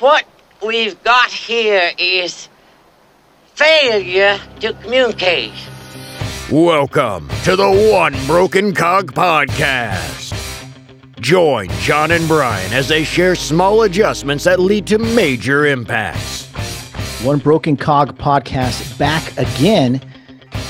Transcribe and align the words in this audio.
What 0.00 0.24
we've 0.66 1.00
got 1.04 1.30
here 1.30 1.92
is 1.96 2.48
failure 3.54 4.40
to 4.58 4.72
communicate. 4.82 5.52
Welcome 6.50 7.28
to 7.44 7.54
the 7.54 7.90
One 7.92 8.12
Broken 8.26 8.74
Cog 8.74 9.12
Podcast. 9.12 10.32
Join 11.20 11.68
John 11.78 12.10
and 12.10 12.26
Brian 12.26 12.72
as 12.72 12.88
they 12.88 13.04
share 13.04 13.36
small 13.36 13.82
adjustments 13.82 14.42
that 14.42 14.58
lead 14.58 14.88
to 14.88 14.98
major 14.98 15.66
impacts. 15.66 16.46
One 17.22 17.38
Broken 17.38 17.76
Cog 17.76 18.18
podcast 18.18 18.98
back 18.98 19.30
again. 19.38 20.00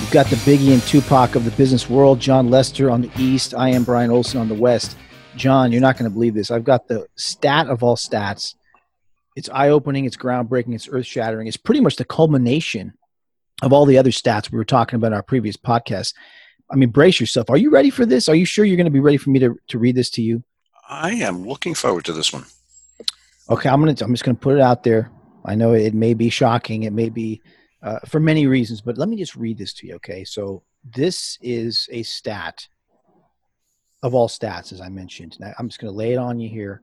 You've 0.00 0.10
got 0.10 0.26
the 0.26 0.36
Biggie 0.36 0.74
and 0.74 0.82
Tupac 0.82 1.34
of 1.34 1.46
the 1.46 1.50
business 1.52 1.88
world, 1.88 2.20
John 2.20 2.50
Lester 2.50 2.90
on 2.90 3.00
the 3.00 3.10
east. 3.16 3.54
I 3.54 3.70
am 3.70 3.84
Brian 3.84 4.10
Olson 4.10 4.38
on 4.38 4.50
the 4.50 4.54
west. 4.54 4.98
John, 5.34 5.72
you're 5.72 5.80
not 5.80 5.96
going 5.96 6.10
to 6.10 6.14
believe 6.14 6.34
this. 6.34 6.50
I've 6.50 6.64
got 6.64 6.88
the 6.88 7.06
stat 7.16 7.68
of 7.68 7.82
all 7.82 7.96
stats. 7.96 8.54
It's 9.36 9.48
eye 9.48 9.70
opening, 9.70 10.04
it's 10.04 10.16
groundbreaking, 10.16 10.74
it's 10.74 10.88
earth 10.88 11.06
shattering. 11.06 11.46
It's 11.46 11.56
pretty 11.56 11.80
much 11.80 11.96
the 11.96 12.04
culmination 12.04 12.94
of 13.62 13.72
all 13.72 13.86
the 13.86 13.98
other 13.98 14.10
stats 14.10 14.50
we 14.50 14.58
were 14.58 14.64
talking 14.64 14.96
about 14.96 15.08
in 15.08 15.14
our 15.14 15.22
previous 15.22 15.56
podcast. 15.56 16.14
I 16.70 16.76
mean, 16.76 16.90
brace 16.90 17.20
yourself. 17.20 17.50
Are 17.50 17.56
you 17.56 17.70
ready 17.70 17.90
for 17.90 18.06
this? 18.06 18.28
Are 18.28 18.34
you 18.34 18.44
sure 18.44 18.64
you're 18.64 18.76
going 18.76 18.86
to 18.86 18.90
be 18.90 19.00
ready 19.00 19.16
for 19.16 19.30
me 19.30 19.38
to, 19.40 19.56
to 19.68 19.78
read 19.78 19.96
this 19.96 20.10
to 20.10 20.22
you? 20.22 20.42
I 20.88 21.12
am 21.12 21.46
looking 21.46 21.74
forward 21.74 22.04
to 22.06 22.12
this 22.12 22.32
one. 22.32 22.44
Okay, 23.48 23.68
I'm 23.68 23.80
gonna. 23.80 23.94
I'm 24.00 24.12
just 24.12 24.24
gonna 24.24 24.36
put 24.36 24.56
it 24.56 24.60
out 24.60 24.82
there. 24.82 25.10
I 25.44 25.54
know 25.54 25.72
it 25.72 25.92
may 25.92 26.14
be 26.14 26.30
shocking. 26.30 26.84
It 26.84 26.92
may 26.92 27.10
be 27.10 27.42
uh, 27.82 27.98
for 28.06 28.18
many 28.18 28.46
reasons, 28.46 28.80
but 28.80 28.96
let 28.96 29.08
me 29.08 29.16
just 29.16 29.36
read 29.36 29.58
this 29.58 29.74
to 29.74 29.86
you. 29.86 29.94
Okay, 29.96 30.24
so 30.24 30.62
this 30.82 31.38
is 31.42 31.88
a 31.92 32.02
stat 32.02 32.66
of 34.02 34.14
all 34.14 34.28
stats, 34.28 34.72
as 34.72 34.80
I 34.80 34.88
mentioned. 34.88 35.38
Now, 35.40 35.52
I'm 35.58 35.68
just 35.68 35.78
gonna 35.78 35.92
lay 35.92 36.12
it 36.12 36.16
on 36.16 36.40
you 36.40 36.48
here. 36.48 36.82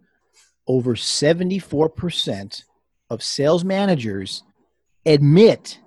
Over 0.67 0.95
74% 0.95 2.63
of 3.09 3.23
sales 3.23 3.63
managers 3.63 4.43
admit 5.05 5.79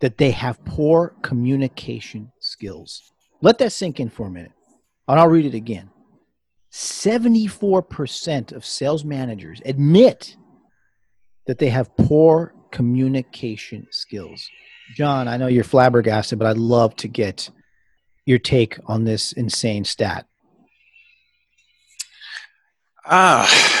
that 0.00 0.18
they 0.18 0.30
have 0.30 0.64
poor 0.64 1.14
communication 1.22 2.32
skills. 2.40 3.02
Let 3.42 3.58
that 3.58 3.72
sink 3.72 4.00
in 4.00 4.08
for 4.08 4.26
a 4.26 4.30
minute, 4.30 4.52
and 5.06 5.20
I'll 5.20 5.28
read 5.28 5.46
it 5.46 5.54
again. 5.54 5.90
74% 6.72 8.52
of 8.52 8.64
sales 8.64 9.04
managers 9.04 9.60
admit 9.64 10.36
that 11.46 11.58
they 11.58 11.68
have 11.68 11.96
poor 11.96 12.54
communication 12.70 13.86
skills. 13.90 14.48
John, 14.94 15.28
I 15.28 15.36
know 15.36 15.46
you're 15.48 15.64
flabbergasted, 15.64 16.38
but 16.38 16.46
I'd 16.46 16.58
love 16.58 16.96
to 16.96 17.08
get 17.08 17.50
your 18.24 18.38
take 18.38 18.78
on 18.86 19.04
this 19.04 19.32
insane 19.32 19.84
stat. 19.84 20.26
Ah, 23.04 23.79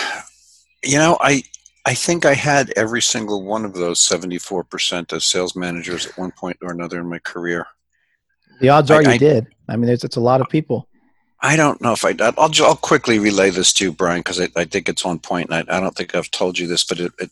you 0.84 0.98
know, 0.98 1.16
I 1.20 1.42
I 1.86 1.94
think 1.94 2.24
I 2.26 2.34
had 2.34 2.72
every 2.76 3.00
single 3.02 3.42
one 3.42 3.64
of 3.64 3.72
those 3.72 4.00
74% 4.00 5.12
as 5.14 5.24
sales 5.24 5.56
managers 5.56 6.06
at 6.06 6.18
one 6.18 6.30
point 6.30 6.58
or 6.62 6.70
another 6.70 7.00
in 7.00 7.08
my 7.08 7.18
career. 7.20 7.66
The 8.60 8.68
odds 8.68 8.90
are 8.90 8.98
I- 8.98 9.02
you 9.02 9.10
I- 9.10 9.18
did. 9.18 9.46
I 9.68 9.76
mean, 9.76 9.86
there's, 9.86 10.04
it's 10.04 10.16
a 10.16 10.20
lot 10.20 10.40
of 10.40 10.48
people. 10.48 10.88
I 11.42 11.56
don't 11.56 11.80
know 11.80 11.92
if 11.92 12.04
I. 12.04 12.14
I'll, 12.20 12.50
I'll 12.62 12.76
quickly 12.76 13.18
relay 13.18 13.48
this 13.48 13.72
to 13.74 13.84
you, 13.84 13.92
Brian, 13.92 14.20
because 14.20 14.38
I, 14.40 14.48
I 14.56 14.64
think 14.66 14.90
it's 14.90 15.06
on 15.06 15.18
point, 15.18 15.48
and 15.50 15.70
I, 15.70 15.76
I 15.76 15.80
don't 15.80 15.96
think 15.96 16.14
I've 16.14 16.30
told 16.30 16.58
you 16.58 16.66
this, 16.66 16.84
but 16.84 17.00
it, 17.00 17.12
it, 17.18 17.30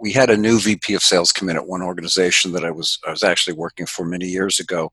we 0.00 0.10
had 0.12 0.28
a 0.28 0.36
new 0.36 0.58
VP 0.58 0.94
of 0.94 1.02
sales 1.04 1.30
come 1.30 1.48
in 1.48 1.54
at 1.56 1.68
one 1.68 1.82
organization 1.82 2.50
that 2.52 2.64
I 2.64 2.72
was 2.72 2.98
I 3.06 3.10
was 3.10 3.22
actually 3.22 3.54
working 3.54 3.86
for 3.86 4.04
many 4.04 4.26
years 4.26 4.58
ago, 4.58 4.90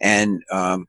and 0.00 0.44
um, 0.52 0.86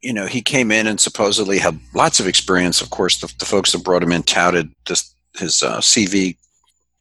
you 0.00 0.12
know 0.12 0.26
he 0.26 0.42
came 0.42 0.72
in 0.72 0.88
and 0.88 1.00
supposedly 1.00 1.58
had 1.58 1.78
lots 1.94 2.18
of 2.18 2.26
experience. 2.26 2.80
Of 2.80 2.90
course, 2.90 3.20
the, 3.20 3.32
the 3.38 3.44
folks 3.44 3.70
that 3.70 3.84
brought 3.84 4.02
him 4.02 4.10
in 4.10 4.24
touted 4.24 4.74
this, 4.88 5.14
his 5.38 5.62
uh, 5.62 5.78
CV. 5.78 6.36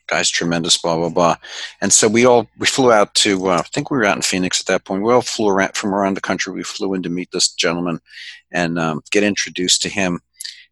Guy's 0.08 0.30
tremendous, 0.30 0.78
blah 0.78 0.98
blah 0.98 1.10
blah, 1.10 1.36
and 1.82 1.92
so 1.92 2.08
we 2.08 2.26
all 2.26 2.48
we 2.60 2.68
flew 2.68 2.92
out 2.92 3.16
to 3.16 3.48
uh, 3.48 3.58
I 3.58 3.62
think 3.64 3.90
we 3.90 3.98
were 3.98 4.06
out 4.06 4.16
in 4.16 4.22
Phoenix 4.22 4.62
at 4.62 4.68
that 4.68 4.86
point. 4.86 5.02
We 5.02 5.12
all 5.12 5.22
flew 5.22 5.50
around 5.50 5.76
from 5.76 5.96
around 5.96 6.14
the 6.14 6.22
country. 6.22 6.54
We 6.54 6.62
flew 6.62 6.94
in 6.94 7.02
to 7.04 7.10
meet 7.10 7.32
this 7.32 7.52
gentleman 7.52 8.00
and 8.52 8.78
um, 8.78 9.02
get 9.10 9.24
introduced 9.24 9.82
to 9.82 9.90
him. 9.90 10.20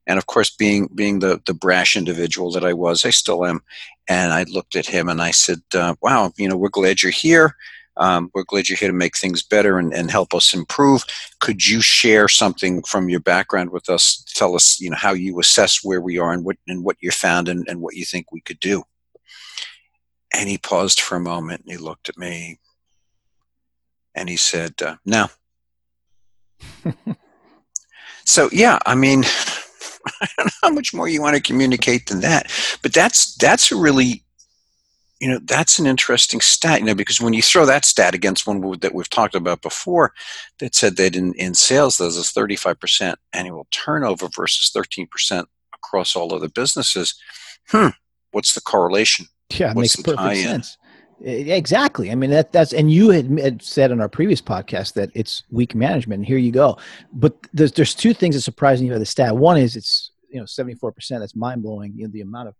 And 0.05 0.19
of 0.19 0.27
course, 0.27 0.51
being 0.51 0.87
being 0.93 1.19
the 1.19 1.41
the 1.47 1.53
brash 1.55 1.97
individual 1.97 2.51
that 2.51 2.63
I 2.63 2.73
was, 2.73 3.05
I 3.05 3.09
still 3.09 3.43
am. 3.43 3.61
And 4.07 4.31
I 4.33 4.43
looked 4.43 4.75
at 4.75 4.85
him 4.85 5.09
and 5.09 5.19
I 5.19 5.31
said, 5.31 5.61
uh, 5.73 5.95
"Wow, 6.01 6.31
you 6.37 6.47
know, 6.47 6.57
we're 6.57 6.69
glad 6.69 7.01
you're 7.01 7.11
here. 7.11 7.55
Um, 7.97 8.31
we're 8.33 8.43
glad 8.43 8.69
you're 8.69 8.77
here 8.77 8.89
to 8.89 8.93
make 8.93 9.17
things 9.17 9.43
better 9.43 9.77
and, 9.77 9.93
and 9.93 10.09
help 10.09 10.33
us 10.33 10.53
improve. 10.53 11.03
Could 11.39 11.65
you 11.67 11.81
share 11.81 12.27
something 12.27 12.81
from 12.83 13.09
your 13.09 13.19
background 13.19 13.69
with 13.69 13.89
us? 13.89 14.23
Tell 14.35 14.55
us, 14.55 14.79
you 14.79 14.89
know, 14.89 14.97
how 14.97 15.13
you 15.13 15.39
assess 15.39 15.83
where 15.83 16.01
we 16.01 16.17
are 16.17 16.33
and 16.33 16.43
what 16.43 16.57
and 16.67 16.83
what 16.83 16.97
you 17.01 17.11
found 17.11 17.47
and, 17.47 17.67
and 17.67 17.81
what 17.81 17.95
you 17.95 18.05
think 18.05 18.31
we 18.31 18.41
could 18.41 18.59
do." 18.59 18.83
And 20.35 20.49
he 20.49 20.57
paused 20.57 20.99
for 21.01 21.15
a 21.15 21.19
moment 21.19 21.61
and 21.61 21.71
he 21.71 21.77
looked 21.77 22.09
at 22.09 22.17
me 22.17 22.59
and 24.15 24.29
he 24.29 24.37
said, 24.37 24.73
uh, 24.81 24.95
"No." 25.05 25.27
So 28.25 28.49
yeah, 28.51 28.79
I 28.85 28.95
mean, 28.95 29.23
I 30.21 30.27
don't 30.37 30.45
know 30.45 30.51
how 30.63 30.69
much 30.69 30.93
more 30.93 31.07
you 31.07 31.21
want 31.21 31.35
to 31.35 31.41
communicate 31.41 32.07
than 32.07 32.21
that, 32.21 32.51
but 32.81 32.93
that's 32.93 33.35
that's 33.35 33.71
a 33.71 33.75
really, 33.75 34.22
you 35.23 35.29
know, 35.29 35.39
that's 35.41 35.79
an 35.79 35.85
interesting 35.85 36.41
stat, 36.41 36.81
you 36.81 36.85
know, 36.85 36.93
because 36.93 37.21
when 37.21 37.31
you 37.31 37.41
throw 37.41 37.65
that 37.65 37.85
stat 37.85 38.13
against 38.13 38.45
one 38.45 38.59
that 38.81 38.93
we've 38.93 39.09
talked 39.09 39.35
about 39.35 39.61
before, 39.61 40.11
that 40.59 40.75
said 40.75 40.97
that 40.97 41.15
in 41.15 41.33
in 41.35 41.53
sales 41.53 41.95
there's 41.95 42.17
a 42.17 42.23
35 42.23 42.77
percent 42.77 43.19
annual 43.31 43.65
turnover 43.71 44.27
versus 44.27 44.69
13 44.73 45.07
percent 45.07 45.47
across 45.73 46.13
all 46.13 46.33
other 46.35 46.49
businesses. 46.49 47.15
Hmm, 47.69 47.89
what's 48.31 48.53
the 48.53 48.59
correlation? 48.59 49.27
Yeah, 49.49 49.71
it 49.71 49.77
What's 49.77 49.97
makes 49.97 50.17
perfect 50.17 50.41
sense. 50.41 50.77
Exactly. 51.21 52.11
I 52.11 52.15
mean, 52.15 52.31
that 52.31 52.51
that's 52.51 52.73
and 52.73 52.91
you 52.91 53.11
had, 53.11 53.39
had 53.39 53.61
said 53.61 53.93
on 53.93 54.01
our 54.01 54.09
previous 54.09 54.41
podcast 54.41 54.95
that 54.95 55.09
it's 55.13 55.43
weak 55.51 55.73
management. 55.73 56.19
And 56.19 56.27
here 56.27 56.37
you 56.37 56.51
go. 56.51 56.77
But 57.13 57.37
there's 57.53 57.71
there's 57.71 57.95
two 57.95 58.13
things 58.13 58.35
that 58.35 58.41
surprise 58.41 58.81
me 58.81 58.89
about 58.89 58.99
the 58.99 59.05
stat. 59.05 59.37
One 59.37 59.55
is 59.55 59.77
it's 59.77 60.11
you 60.27 60.41
know 60.41 60.45
74 60.45 60.91
percent. 60.91 61.21
That's 61.21 61.33
mind 61.33 61.63
blowing. 61.63 61.93
You 61.95 62.07
know 62.07 62.11
the 62.11 62.19
amount 62.19 62.49
of 62.49 62.55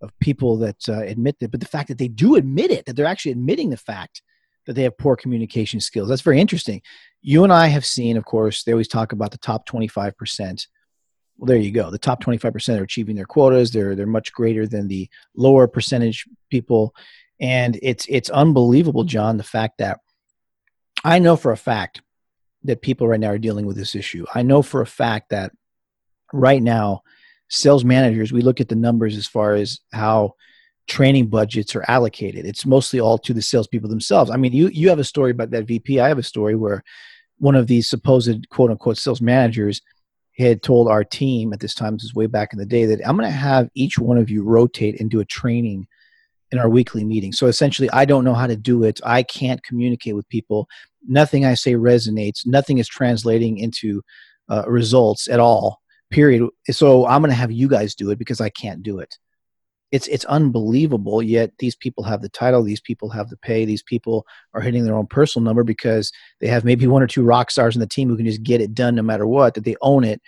of 0.00 0.12
people 0.20 0.56
that 0.58 0.88
uh, 0.88 1.00
admit 1.02 1.38
that, 1.40 1.50
but 1.50 1.60
the 1.60 1.66
fact 1.66 1.88
that 1.88 1.98
they 1.98 2.08
do 2.08 2.36
admit 2.36 2.70
it, 2.70 2.86
that 2.86 2.94
they're 2.94 3.06
actually 3.06 3.32
admitting 3.32 3.70
the 3.70 3.76
fact 3.76 4.22
that 4.66 4.74
they 4.74 4.82
have 4.82 4.98
poor 4.98 5.16
communication 5.16 5.80
skills. 5.80 6.08
That's 6.08 6.22
very 6.22 6.40
interesting. 6.40 6.82
You 7.22 7.42
and 7.44 7.52
I 7.52 7.68
have 7.68 7.86
seen, 7.86 8.16
of 8.16 8.24
course, 8.24 8.62
they 8.62 8.72
always 8.72 8.88
talk 8.88 9.12
about 9.12 9.32
the 9.32 9.38
top 9.38 9.66
25 9.66 10.16
percent. 10.16 10.66
Well, 11.36 11.46
there 11.46 11.56
you 11.56 11.70
go. 11.70 11.90
The 11.90 11.98
top 11.98 12.22
25% 12.22 12.80
are 12.80 12.82
achieving 12.82 13.14
their 13.14 13.24
quotas. 13.24 13.70
They're 13.70 13.94
they're 13.94 14.06
much 14.06 14.32
greater 14.32 14.66
than 14.66 14.88
the 14.88 15.08
lower 15.36 15.68
percentage 15.68 16.26
people 16.50 16.94
and 17.40 17.78
it's 17.82 18.06
it's 18.08 18.30
unbelievable 18.30 19.04
john 19.04 19.36
the 19.36 19.44
fact 19.44 19.78
that 19.78 20.00
i 21.04 21.18
know 21.18 21.36
for 21.36 21.52
a 21.52 21.56
fact 21.56 22.02
that 22.64 22.82
people 22.82 23.06
right 23.06 23.20
now 23.20 23.28
are 23.28 23.38
dealing 23.38 23.66
with 23.66 23.76
this 23.76 23.94
issue 23.94 24.24
i 24.34 24.42
know 24.42 24.62
for 24.62 24.80
a 24.80 24.86
fact 24.86 25.30
that 25.30 25.52
right 26.32 26.62
now 26.62 27.02
sales 27.48 27.84
managers 27.84 28.32
we 28.32 28.42
look 28.42 28.60
at 28.60 28.68
the 28.68 28.74
numbers 28.74 29.16
as 29.16 29.26
far 29.26 29.54
as 29.54 29.80
how 29.92 30.32
training 30.86 31.26
budgets 31.26 31.74
are 31.76 31.84
allocated 31.88 32.46
it's 32.46 32.66
mostly 32.66 33.00
all 33.00 33.18
to 33.18 33.34
the 33.34 33.42
salespeople 33.42 33.88
themselves 33.88 34.30
i 34.30 34.36
mean 34.36 34.52
you 34.52 34.68
you 34.68 34.88
have 34.88 34.98
a 34.98 35.04
story 35.04 35.30
about 35.30 35.50
that 35.50 35.66
vp 35.66 36.00
i 36.00 36.08
have 36.08 36.18
a 36.18 36.22
story 36.22 36.54
where 36.54 36.82
one 37.38 37.54
of 37.54 37.66
these 37.66 37.88
supposed 37.88 38.48
quote 38.48 38.70
unquote 38.70 38.96
sales 38.96 39.20
managers 39.20 39.80
had 40.38 40.62
told 40.62 40.88
our 40.88 41.04
team 41.04 41.52
at 41.52 41.60
this 41.60 41.74
time 41.74 41.94
this 41.94 42.04
is 42.04 42.14
way 42.14 42.26
back 42.26 42.52
in 42.52 42.58
the 42.58 42.66
day 42.66 42.86
that 42.86 43.00
i'm 43.06 43.16
going 43.16 43.28
to 43.28 43.36
have 43.36 43.68
each 43.74 43.98
one 43.98 44.18
of 44.18 44.30
you 44.30 44.42
rotate 44.42 45.00
and 45.00 45.10
do 45.10 45.20
a 45.20 45.24
training 45.24 45.86
in 46.50 46.58
our 46.58 46.68
weekly 46.68 47.04
meeting. 47.04 47.32
So 47.32 47.46
essentially, 47.46 47.90
I 47.90 48.04
don't 48.04 48.24
know 48.24 48.34
how 48.34 48.46
to 48.46 48.56
do 48.56 48.82
it. 48.84 49.00
I 49.04 49.22
can't 49.22 49.62
communicate 49.62 50.14
with 50.14 50.28
people. 50.28 50.68
Nothing 51.06 51.44
I 51.44 51.54
say 51.54 51.74
resonates. 51.74 52.46
Nothing 52.46 52.78
is 52.78 52.88
translating 52.88 53.58
into 53.58 54.02
uh, 54.48 54.64
results 54.66 55.28
at 55.28 55.40
all. 55.40 55.80
Period. 56.10 56.48
So 56.70 57.06
I'm 57.06 57.20
going 57.20 57.30
to 57.30 57.36
have 57.36 57.52
you 57.52 57.68
guys 57.68 57.94
do 57.94 58.10
it 58.10 58.18
because 58.18 58.40
I 58.40 58.48
can't 58.48 58.82
do 58.82 58.98
it. 58.98 59.16
It's 59.90 60.06
it's 60.08 60.26
unbelievable. 60.26 61.22
Yet 61.22 61.52
these 61.58 61.74
people 61.74 62.04
have 62.04 62.20
the 62.20 62.28
title. 62.28 62.62
These 62.62 62.80
people 62.80 63.08
have 63.10 63.30
the 63.30 63.38
pay. 63.38 63.64
These 63.64 63.82
people 63.82 64.26
are 64.52 64.60
hitting 64.60 64.84
their 64.84 64.94
own 64.94 65.06
personal 65.06 65.44
number 65.44 65.64
because 65.64 66.12
they 66.40 66.46
have 66.46 66.64
maybe 66.64 66.86
one 66.86 67.02
or 67.02 67.06
two 67.06 67.24
rock 67.24 67.50
stars 67.50 67.74
in 67.74 67.80
the 67.80 67.86
team 67.86 68.08
who 68.08 68.16
can 68.16 68.26
just 68.26 68.42
get 68.42 68.60
it 68.60 68.74
done 68.74 68.96
no 68.96 69.02
matter 69.02 69.26
what. 69.26 69.54
That 69.54 69.64
they 69.64 69.76
own 69.80 70.04
it. 70.04 70.20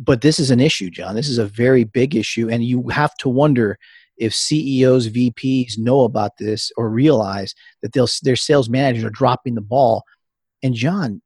But 0.00 0.22
this 0.22 0.40
is 0.40 0.50
an 0.50 0.58
issue, 0.58 0.90
John. 0.90 1.14
This 1.14 1.28
is 1.28 1.38
a 1.38 1.46
very 1.46 1.84
big 1.84 2.16
issue, 2.16 2.48
and 2.50 2.64
you 2.64 2.88
have 2.88 3.14
to 3.18 3.28
wonder 3.28 3.78
if 4.16 4.34
CEOs, 4.34 5.08
VPs 5.08 5.78
know 5.78 6.02
about 6.02 6.36
this 6.38 6.70
or 6.76 6.88
realize 6.88 7.54
that 7.82 7.92
they'll, 7.92 8.08
their 8.22 8.36
sales 8.36 8.68
managers 8.68 9.04
are 9.04 9.10
dropping 9.10 9.54
the 9.54 9.60
ball. 9.60 10.04
And 10.62 10.74
John, 10.74 11.20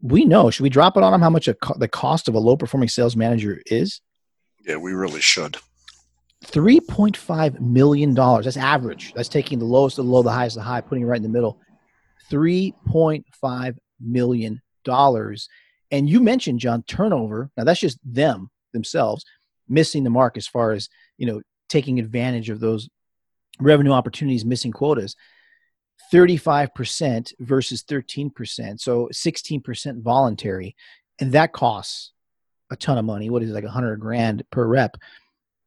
we 0.00 0.24
know. 0.24 0.50
Should 0.50 0.62
we 0.62 0.68
drop 0.70 0.96
it 0.96 1.02
on 1.02 1.12
them? 1.12 1.22
How 1.22 1.30
much 1.30 1.48
a 1.48 1.54
co- 1.54 1.78
the 1.78 1.88
cost 1.88 2.28
of 2.28 2.34
a 2.34 2.38
low 2.38 2.56
performing 2.56 2.88
sales 2.88 3.16
manager 3.16 3.60
is? 3.66 4.00
Yeah, 4.64 4.76
we 4.76 4.92
really 4.92 5.20
should. 5.20 5.56
Three 6.44 6.80
point 6.80 7.16
five 7.16 7.60
million 7.60 8.14
dollars. 8.14 8.44
That's 8.44 8.56
average. 8.56 9.12
That's 9.14 9.28
taking 9.28 9.58
the 9.58 9.64
lowest 9.64 9.98
of 9.98 10.06
the 10.06 10.10
low, 10.10 10.22
the 10.22 10.30
highest 10.30 10.56
of 10.56 10.62
the 10.62 10.68
high, 10.68 10.80
putting 10.80 11.02
it 11.02 11.06
right 11.06 11.16
in 11.16 11.22
the 11.22 11.28
middle. 11.28 11.60
Three 12.30 12.74
point 12.86 13.26
five 13.32 13.78
million 14.00 14.62
dollars. 14.84 15.48
And 15.90 16.08
you 16.08 16.20
mentioned 16.20 16.60
John 16.60 16.84
turnover. 16.84 17.50
Now 17.56 17.64
that's 17.64 17.80
just 17.80 17.98
them 18.04 18.50
themselves 18.72 19.24
missing 19.68 20.04
the 20.04 20.10
mark 20.10 20.36
as 20.36 20.46
far 20.46 20.72
as 20.72 20.88
you 21.16 21.26
know 21.26 21.42
taking 21.68 21.98
advantage 21.98 22.50
of 22.50 22.60
those 22.60 22.88
revenue 23.60 23.92
opportunities, 23.92 24.44
missing 24.44 24.72
quotas. 24.72 25.16
35% 26.12 27.32
versus 27.40 27.82
13%. 27.82 28.80
So 28.80 29.08
16% 29.12 30.02
voluntary. 30.02 30.76
And 31.18 31.32
that 31.32 31.52
costs 31.52 32.12
a 32.70 32.76
ton 32.76 32.98
of 32.98 33.04
money. 33.04 33.30
What 33.30 33.42
is 33.42 33.50
it, 33.50 33.54
like 33.54 33.64
100 33.64 33.96
grand 33.96 34.44
per 34.50 34.66
rep? 34.66 34.96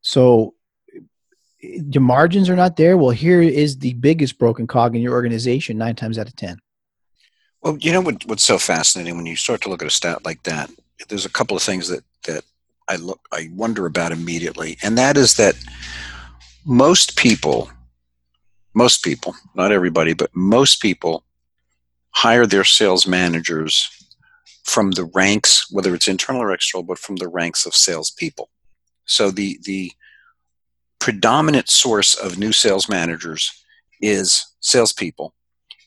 So 0.02 0.56
the 1.62 2.00
margins 2.00 2.50
are 2.50 2.56
not 2.56 2.76
there. 2.76 2.98
Well, 2.98 3.12
here 3.12 3.42
is 3.42 3.78
the 3.78 3.94
biggest 3.94 4.40
broken 4.40 4.68
cog 4.68 4.96
in 4.96 5.02
your 5.02 5.14
organization 5.14 5.78
nine 5.78 5.96
times 5.96 6.18
out 6.18 6.28
of 6.28 6.36
10. 6.36 6.60
Well, 7.62 7.78
you 7.78 7.92
know 7.92 8.02
what, 8.02 8.26
what's 8.26 8.44
so 8.44 8.58
fascinating 8.58 9.16
when 9.16 9.28
you 9.28 9.36
start 9.36 9.62
to 9.62 9.70
look 9.70 9.82
at 9.82 9.88
a 9.88 9.92
stat 9.92 10.26
like 10.26 10.42
that? 10.44 10.72
There's 11.10 11.26
a 11.26 11.30
couple 11.30 11.56
of 11.56 11.64
things 11.64 11.88
that, 11.90 12.04
that 12.26 12.44
I 12.88 12.96
look 12.96 13.20
I 13.32 13.50
wonder 13.54 13.86
about 13.86 14.12
immediately, 14.12 14.78
and 14.84 14.98
that 14.98 15.18
is 15.18 15.36
that 15.36 15.56
most 16.66 17.18
people 17.18 17.72
most 18.74 19.04
people, 19.04 19.36
not 19.56 19.72
everybody, 19.72 20.14
but 20.14 20.30
most 20.34 20.82
people 20.82 21.24
hire 22.12 22.46
their 22.46 22.64
sales 22.64 23.08
managers 23.08 23.90
from 24.64 24.92
the 24.92 25.06
ranks, 25.06 25.72
whether 25.72 25.94
it's 25.94 26.08
internal 26.08 26.42
or 26.42 26.52
external, 26.52 26.84
but 26.84 27.00
from 27.00 27.18
the 27.18 27.28
ranks 27.28 27.66
of 27.66 27.76
salespeople. 27.76 28.50
So 29.06 29.32
the 29.32 29.60
the 29.64 29.92
predominant 31.00 31.68
source 31.68 32.14
of 32.14 32.38
new 32.38 32.52
sales 32.52 32.88
managers 32.88 33.52
is 34.02 34.46
salespeople, 34.60 35.34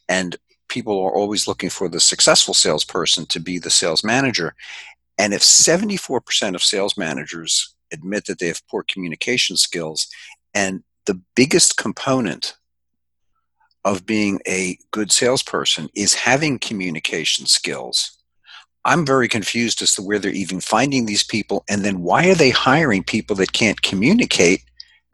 and 0.09 0.37
people 0.69 0.99
are 1.01 1.15
always 1.15 1.47
looking 1.47 1.71
for 1.71 1.89
the 1.89 2.01
successful 2.01 2.55
salesperson 2.55 3.27
to 3.27 3.41
be 3.41 3.59
the 3.59 3.71
sales 3.71 4.03
manager. 4.03 4.55
And 5.17 5.33
if 5.33 5.43
74% 5.43 6.57
of 6.57 6.63
sales 6.65 6.99
managers 6.99 7.77
admit 7.93 8.27
that 8.27 8.41
they 8.41 8.49
have 8.49 8.67
poor 8.69 8.85
communication 8.89 9.57
skills, 9.57 10.09
and 10.53 10.83
the 11.07 11.21
biggest 11.37 11.77
component 11.77 12.57
of 13.85 14.07
being 14.07 14.41
a 14.47 14.79
good 14.91 15.13
salesperson 15.13 15.89
is 15.95 16.15
having 16.15 16.59
communication 16.59 17.47
skills. 17.47 18.19
I'm 18.85 19.07
very 19.07 19.29
confused 19.29 19.81
as 19.83 19.95
to 19.95 20.03
where 20.03 20.19
they're 20.19 20.31
even 20.31 20.61
finding 20.61 21.07
these 21.07 21.25
people, 21.25 21.65
and 21.69 21.83
then 21.83 22.03
why 22.03 22.29
are 22.29 22.35
they 22.35 22.51
hiring 22.51 23.03
people 23.03 23.37
that 23.37 23.53
can't 23.53 23.81
communicate 23.83 24.63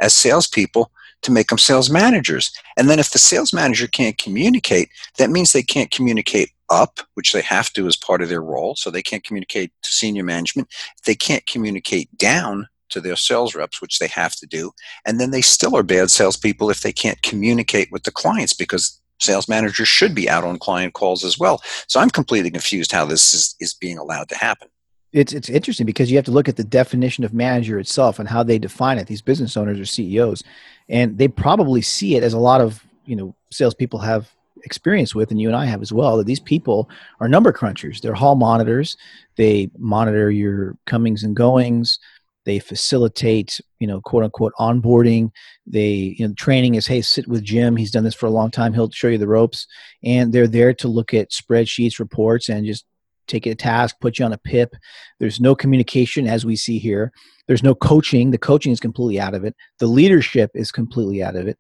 as 0.00 0.14
salespeople 0.14 0.90
to 1.22 1.30
make 1.30 1.48
them 1.48 1.58
sales 1.58 1.90
managers? 1.90 2.50
And 2.76 2.90
then 2.90 2.98
if 2.98 3.10
the 3.10 3.18
sales 3.18 3.52
manager 3.52 3.86
can't 3.86 4.18
communicate, 4.18 4.88
that 5.18 5.30
means 5.30 5.52
they 5.52 5.62
can't 5.62 5.90
communicate 5.90 6.50
up, 6.68 7.00
which 7.14 7.32
they 7.32 7.42
have 7.42 7.72
to 7.74 7.86
as 7.86 7.96
part 7.96 8.22
of 8.22 8.28
their 8.28 8.42
role, 8.42 8.74
so 8.76 8.90
they 8.90 9.02
can't 9.02 9.24
communicate 9.24 9.72
to 9.82 9.90
senior 9.90 10.24
management. 10.24 10.68
They 11.04 11.14
can't 11.14 11.46
communicate 11.46 12.16
down, 12.16 12.68
to 12.90 13.00
their 13.00 13.16
sales 13.16 13.54
reps, 13.54 13.80
which 13.80 13.98
they 13.98 14.08
have 14.08 14.34
to 14.36 14.46
do. 14.46 14.72
And 15.06 15.20
then 15.20 15.30
they 15.30 15.42
still 15.42 15.76
are 15.76 15.82
bad 15.82 16.10
salespeople 16.10 16.70
if 16.70 16.80
they 16.80 16.92
can't 16.92 17.22
communicate 17.22 17.90
with 17.90 18.04
the 18.04 18.10
clients 18.10 18.52
because 18.52 19.00
sales 19.20 19.48
managers 19.48 19.88
should 19.88 20.14
be 20.14 20.28
out 20.28 20.44
on 20.44 20.58
client 20.58 20.94
calls 20.94 21.24
as 21.24 21.38
well. 21.38 21.62
So 21.86 22.00
I'm 22.00 22.10
completely 22.10 22.50
confused 22.50 22.92
how 22.92 23.04
this 23.04 23.32
is, 23.34 23.54
is 23.60 23.74
being 23.74 23.98
allowed 23.98 24.28
to 24.30 24.36
happen. 24.36 24.68
It's, 25.12 25.32
it's 25.32 25.48
interesting 25.48 25.86
because 25.86 26.10
you 26.10 26.16
have 26.16 26.24
to 26.26 26.30
look 26.30 26.48
at 26.48 26.56
the 26.56 26.64
definition 26.64 27.24
of 27.24 27.34
manager 27.34 27.78
itself 27.78 28.18
and 28.18 28.28
how 28.28 28.42
they 28.42 28.58
define 28.58 28.98
it. 28.98 29.08
These 29.08 29.22
business 29.22 29.56
owners 29.56 29.80
or 29.80 29.84
CEOs, 29.84 30.44
and 30.88 31.18
they 31.18 31.26
probably 31.26 31.82
see 31.82 32.16
it 32.16 32.22
as 32.22 32.32
a 32.32 32.38
lot 32.38 32.60
of 32.60 32.84
you 33.06 33.16
know 33.16 33.34
salespeople 33.50 33.98
have 33.98 34.32
experience 34.64 35.12
with, 35.12 35.32
and 35.32 35.40
you 35.40 35.48
and 35.48 35.56
I 35.56 35.64
have 35.64 35.82
as 35.82 35.92
well, 35.92 36.16
that 36.18 36.26
these 36.26 36.38
people 36.38 36.88
are 37.18 37.28
number 37.28 37.52
crunchers. 37.52 38.00
They're 38.00 38.14
hall 38.14 38.36
monitors. 38.36 38.96
They 39.36 39.70
monitor 39.78 40.30
your 40.30 40.76
comings 40.86 41.24
and 41.24 41.34
goings 41.34 41.98
they 42.44 42.58
facilitate 42.58 43.60
you 43.78 43.86
know 43.86 44.00
quote 44.00 44.24
unquote 44.24 44.52
onboarding. 44.58 45.30
They 45.66 46.14
you 46.18 46.26
know 46.26 46.34
training 46.34 46.74
is 46.74 46.86
hey 46.86 47.02
sit 47.02 47.28
with 47.28 47.44
jim. 47.44 47.76
He's 47.76 47.90
done 47.90 48.04
this 48.04 48.14
for 48.14 48.26
a 48.26 48.30
long 48.30 48.50
time. 48.50 48.72
He'll 48.72 48.90
show 48.90 49.08
you 49.08 49.18
the 49.18 49.28
ropes. 49.28 49.66
And 50.02 50.32
they're 50.32 50.48
there 50.48 50.74
to 50.74 50.88
look 50.88 51.12
at 51.14 51.30
spreadsheets 51.30 51.98
reports 51.98 52.48
and 52.48 52.66
just 52.66 52.84
take 53.26 53.46
a 53.46 53.54
task 53.54 53.96
put 54.00 54.18
you 54.18 54.24
on 54.24 54.32
a 54.32 54.38
pip. 54.38 54.74
There's 55.18 55.40
no 55.40 55.54
communication 55.54 56.26
as 56.26 56.44
we 56.44 56.56
see 56.56 56.78
here. 56.78 57.12
There's 57.46 57.62
no 57.62 57.74
coaching. 57.74 58.30
The 58.30 58.38
coaching 58.38 58.72
is 58.72 58.80
completely 58.80 59.20
out 59.20 59.34
of 59.34 59.44
it. 59.44 59.54
The 59.78 59.86
leadership 59.86 60.50
is 60.54 60.72
completely 60.72 61.22
out 61.22 61.36
of 61.36 61.46
it. 61.46 61.58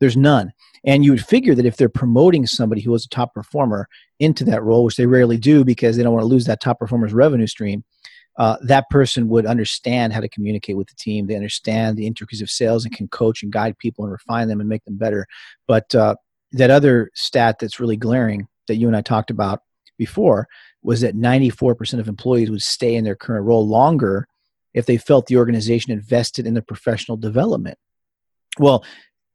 There's 0.00 0.16
none. 0.16 0.52
And 0.84 1.04
you 1.04 1.12
would 1.12 1.24
figure 1.24 1.54
that 1.54 1.64
if 1.64 1.76
they're 1.76 1.88
promoting 1.88 2.44
somebody 2.44 2.80
who 2.80 2.90
was 2.90 3.04
a 3.04 3.08
top 3.08 3.34
performer 3.34 3.88
into 4.18 4.44
that 4.46 4.64
role 4.64 4.84
which 4.84 4.96
they 4.96 5.06
rarely 5.06 5.36
do 5.36 5.64
because 5.64 5.96
they 5.96 6.02
don't 6.02 6.12
want 6.12 6.24
to 6.24 6.28
lose 6.28 6.46
that 6.46 6.60
top 6.60 6.80
performer's 6.80 7.12
revenue 7.12 7.46
stream 7.46 7.84
uh, 8.38 8.56
that 8.62 8.88
person 8.88 9.28
would 9.28 9.46
understand 9.46 10.12
how 10.12 10.20
to 10.20 10.28
communicate 10.28 10.76
with 10.76 10.88
the 10.88 10.94
team. 10.94 11.26
They 11.26 11.36
understand 11.36 11.96
the 11.96 12.06
intricacies 12.06 12.42
of 12.42 12.50
sales 12.50 12.84
and 12.84 12.94
can 12.94 13.08
coach 13.08 13.42
and 13.42 13.52
guide 13.52 13.76
people 13.78 14.04
and 14.04 14.12
refine 14.12 14.48
them 14.48 14.60
and 14.60 14.68
make 14.68 14.84
them 14.84 14.96
better. 14.96 15.26
But 15.68 15.94
uh, 15.94 16.16
that 16.52 16.70
other 16.70 17.10
stat 17.14 17.58
that's 17.58 17.80
really 17.80 17.96
glaring 17.96 18.48
that 18.68 18.76
you 18.76 18.86
and 18.86 18.96
I 18.96 19.02
talked 19.02 19.30
about 19.30 19.60
before 19.98 20.48
was 20.82 21.02
that 21.02 21.16
94% 21.16 21.98
of 21.98 22.08
employees 22.08 22.50
would 22.50 22.62
stay 22.62 22.94
in 22.94 23.04
their 23.04 23.16
current 23.16 23.44
role 23.44 23.66
longer 23.66 24.26
if 24.74 24.86
they 24.86 24.96
felt 24.96 25.26
the 25.26 25.36
organization 25.36 25.92
invested 25.92 26.46
in 26.46 26.54
their 26.54 26.62
professional 26.62 27.16
development. 27.16 27.78
Well, 28.58 28.84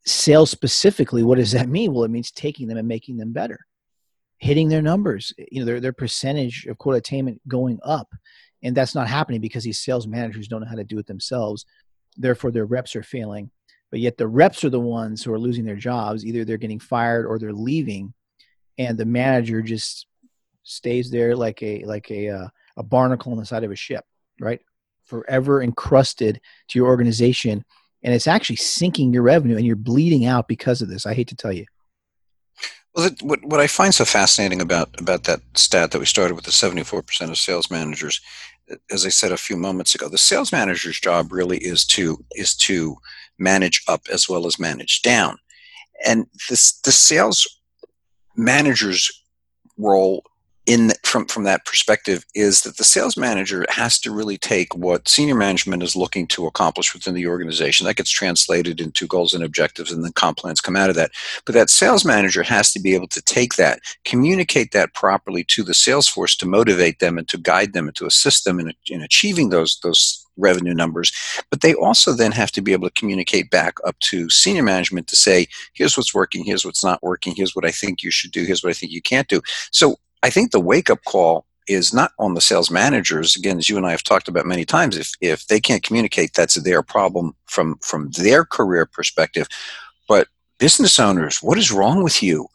sales 0.06 0.50
specifically, 0.50 1.24
what 1.24 1.38
does 1.38 1.52
that 1.52 1.70
mean? 1.70 1.94
Well, 1.94 2.04
it 2.04 2.12
means 2.12 2.32
taking 2.32 2.68
them 2.68 2.78
and 2.78 2.88
making 2.88 3.18
them 3.18 3.34
better, 3.34 3.60
hitting 4.40 4.70
their 4.70 4.82
numbers, 4.82 5.34
you 5.52 5.60
know, 5.60 5.66
their, 5.66 5.80
their 5.80 5.94
percentage 5.94 6.66
of 6.66 6.78
quota 6.78 6.98
attainment 6.98 7.42
going 7.48 7.80
up 7.84 8.08
and 8.64 8.76
that's 8.76 8.96
not 8.96 9.08
happening 9.08 9.42
because 9.42 9.64
these 9.64 9.80
sales 9.80 10.08
managers 10.08 10.48
don't 10.48 10.62
know 10.62 10.68
how 10.68 10.76
to 10.76 10.84
do 10.84 10.98
it 10.98 11.08
themselves. 11.08 11.66
Therefore 12.18 12.52
their 12.52 12.66
reps 12.66 12.96
are 12.96 13.04
failing. 13.04 13.52
But 13.90 14.02
yet 14.02 14.18
the 14.18 14.28
reps 14.28 14.66
are 14.66 14.70
the 14.70 14.80
ones 14.80 15.24
who 15.24 15.34
are 15.34 15.40
losing 15.40 15.64
their 15.64 15.76
jobs. 15.76 16.26
Either 16.26 16.44
they're 16.44 16.58
getting 16.58 16.80
fired 16.80 17.26
or 17.26 17.40
they're 17.40 17.54
leaving. 17.54 18.14
And 18.78 18.98
the 18.98 19.06
manager 19.06 19.62
just 19.62 20.08
stays 20.64 21.10
there 21.10 21.36
like 21.36 21.64
a 21.64 21.86
like 21.86 22.12
a 22.12 22.30
uh, 22.30 22.48
a 22.76 22.84
barnacle 22.84 23.32
on 23.32 23.38
the 23.38 23.46
side 23.46 23.64
of 23.64 23.72
a 23.72 23.76
ship 23.76 24.04
right? 24.40 24.62
Forever 25.06 25.62
encrusted 25.62 26.42
to 26.70 26.80
your 26.80 26.88
organization. 26.88 27.64
And 28.04 28.14
it's 28.14 28.28
actually 28.28 28.58
sinking 28.58 29.14
your 29.14 29.24
revenue 29.24 29.58
and 29.58 29.66
you're 29.66 29.76
bleeding 29.76 30.26
out 30.26 30.48
because 30.48 30.82
of 30.82 30.90
this. 30.90 31.06
I 31.06 31.14
hate 31.14 31.28
to 31.30 31.36
tell 31.36 31.54
you 31.54 31.66
well, 32.98 33.12
what, 33.22 33.46
what 33.46 33.60
I 33.60 33.68
find 33.68 33.94
so 33.94 34.06
fascinating 34.06 34.60
about, 34.60 35.00
about 35.00 35.26
that 35.26 35.42
stat 35.54 35.92
that 35.92 36.00
we 36.00 36.06
started 36.06 36.34
with 36.34 36.46
the 36.46 36.52
74% 36.52 37.30
of 37.30 37.38
sales 37.38 37.70
managers, 37.70 38.20
as 38.92 39.06
I 39.06 39.10
said 39.10 39.32
a 39.32 39.38
few 39.38 39.56
moments 39.56 39.94
ago, 39.94 40.10
the 40.10 40.18
sales 40.18 40.52
manager's 40.52 41.00
job 41.00 41.32
really 41.32 41.60
is 41.60 41.86
to 41.86 42.18
is 42.32 42.56
to 42.56 42.98
manage 43.38 43.84
up 43.88 44.02
as 44.12 44.28
well 44.28 44.48
as 44.48 44.60
manage 44.60 45.04
down. 45.04 45.38
And 46.06 46.26
this 46.50 46.80
the 46.82 46.92
sales 46.92 47.48
manager's 48.36 49.12
role 49.78 50.24
in 50.68 50.92
from 51.04 51.26
from 51.26 51.46
that 51.46 51.66
perspective 51.66 52.26
is 52.36 52.62
that 52.62 52.76
the 52.76 52.84
sales 52.84 53.16
manager 53.16 53.66
has 53.70 53.98
to 54.02 54.12
really 54.12 54.38
take 54.38 54.76
what 54.76 55.08
senior 55.08 55.34
management 55.34 55.82
is 55.82 55.96
looking 55.96 56.28
to 56.28 56.46
accomplish 56.46 56.94
within 56.94 57.14
the 57.14 57.26
organization. 57.26 57.86
That 57.86 57.96
gets 57.96 58.12
translated 58.12 58.82
into 58.82 59.08
goals 59.08 59.34
and 59.34 59.44
objectives 59.44 59.92
and 59.92 60.04
then 60.04 60.12
comp 60.12 60.38
plans 60.38 60.60
come 60.60 60.76
out 60.76 60.90
of 60.90 60.96
that. 60.98 61.12
But 61.46 61.56
that 61.56 61.70
sales 61.70 62.04
manager 62.04 62.44
has 62.44 62.72
to 62.74 62.82
be 62.82 62.94
able 62.94 63.08
to 63.08 63.22
take 63.22 63.56
that 63.56 63.80
communicate 64.04 64.74
that 64.74 64.94
properly 64.94 65.46
to 65.46 65.64
the 65.64 65.74
sales 65.74 66.10
force 66.10 66.36
to 66.36 66.46
motivate 66.46 67.00
them 67.00 67.18
and 67.18 67.28
to 67.30 67.38
guide 67.38 67.72
them 67.72 67.88
and 67.88 67.96
to 67.96 68.06
assist 68.06 68.44
them 68.44 68.60
in, 68.60 68.74
in 68.90 69.02
achieving 69.02 69.50
those 69.50 69.80
those 69.84 70.24
revenue 70.36 70.74
numbers. 70.74 71.14
But 71.50 71.62
they 71.62 71.74
also 71.74 72.12
then 72.12 72.34
have 72.34 72.52
to 72.52 72.62
be 72.62 72.74
able 72.74 72.90
to 72.90 73.00
communicate 73.00 73.50
back 73.50 73.78
up 73.86 73.98
to 74.00 74.30
senior 74.30 74.64
management 74.64 75.08
to 75.08 75.16
say 75.16 75.48
here's 75.74 75.96
what's 75.96 76.14
working 76.14 76.44
here's 76.44 76.66
what's 76.66 76.84
not 76.84 77.02
working 77.02 77.34
here's 77.36 77.56
what 77.56 77.66
i 77.66 77.72
think 77.72 78.04
you 78.04 78.12
should 78.12 78.32
do 78.32 78.44
here's 78.44 78.64
what 78.64 78.70
i 78.70 78.74
think 78.74 78.92
you 78.92 79.02
can't 79.02 79.30
do. 79.30 79.42
So 79.72 79.96
I 80.24 80.30
think 80.30 80.52
the 80.52 80.60
wake 80.60 80.90
up 80.90 81.04
call 81.06 81.46
is 81.68 81.94
not 81.94 82.12
on 82.18 82.34
the 82.34 82.42
sales 82.42 82.72
managers. 82.72 83.36
Again, 83.36 83.58
as 83.58 83.70
you 83.70 83.78
and 83.78 83.86
I 83.86 83.92
have 83.92 84.04
talked 84.04 84.28
about 84.28 84.46
many 84.46 84.66
times, 84.66 84.98
if, 84.98 85.12
if 85.22 85.48
they 85.48 85.60
can't 85.60 85.84
communicate, 85.84 86.34
that's 86.34 86.56
their 86.56 86.82
problem 86.82 87.36
from, 87.46 87.78
from 87.82 88.10
their 88.12 88.46
career 88.46 88.86
perspective. 88.86 89.48
But 90.08 90.28
business 90.60 91.00
owners, 91.00 91.40
what 91.44 91.58
is 91.58 91.72
wrong 91.72 92.04
with 92.04 92.24
you? 92.24 92.48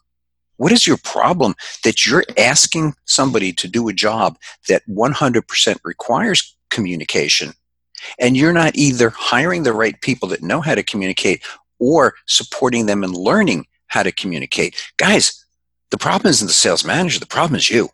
What 0.57 0.71
is 0.71 0.85
your 0.87 0.97
problem 0.97 1.55
that 1.83 2.05
you're 2.05 2.25
asking 2.37 2.93
somebody 3.05 3.53
to 3.53 3.67
do 3.67 3.87
a 3.87 3.93
job 3.93 4.37
that 4.67 4.83
100% 4.87 5.77
requires 5.83 6.55
communication? 6.69 7.53
And 8.19 8.35
you're 8.35 8.53
not 8.53 8.75
either 8.75 9.09
hiring 9.09 9.63
the 9.63 9.73
right 9.73 9.99
people 10.01 10.27
that 10.29 10.43
know 10.43 10.61
how 10.61 10.75
to 10.75 10.83
communicate 10.83 11.43
or 11.79 12.15
supporting 12.27 12.85
them 12.85 13.03
in 13.03 13.11
learning 13.13 13.65
how 13.87 14.03
to 14.03 14.11
communicate. 14.11 14.75
Guys, 14.97 15.42
the 15.93 15.97
problem 15.99 16.31
isn't 16.31 16.47
the 16.47 16.53
sales 16.53 16.83
manager. 16.83 17.19
The 17.19 17.27
problem 17.27 17.55
is 17.55 17.69
you. 17.69 17.87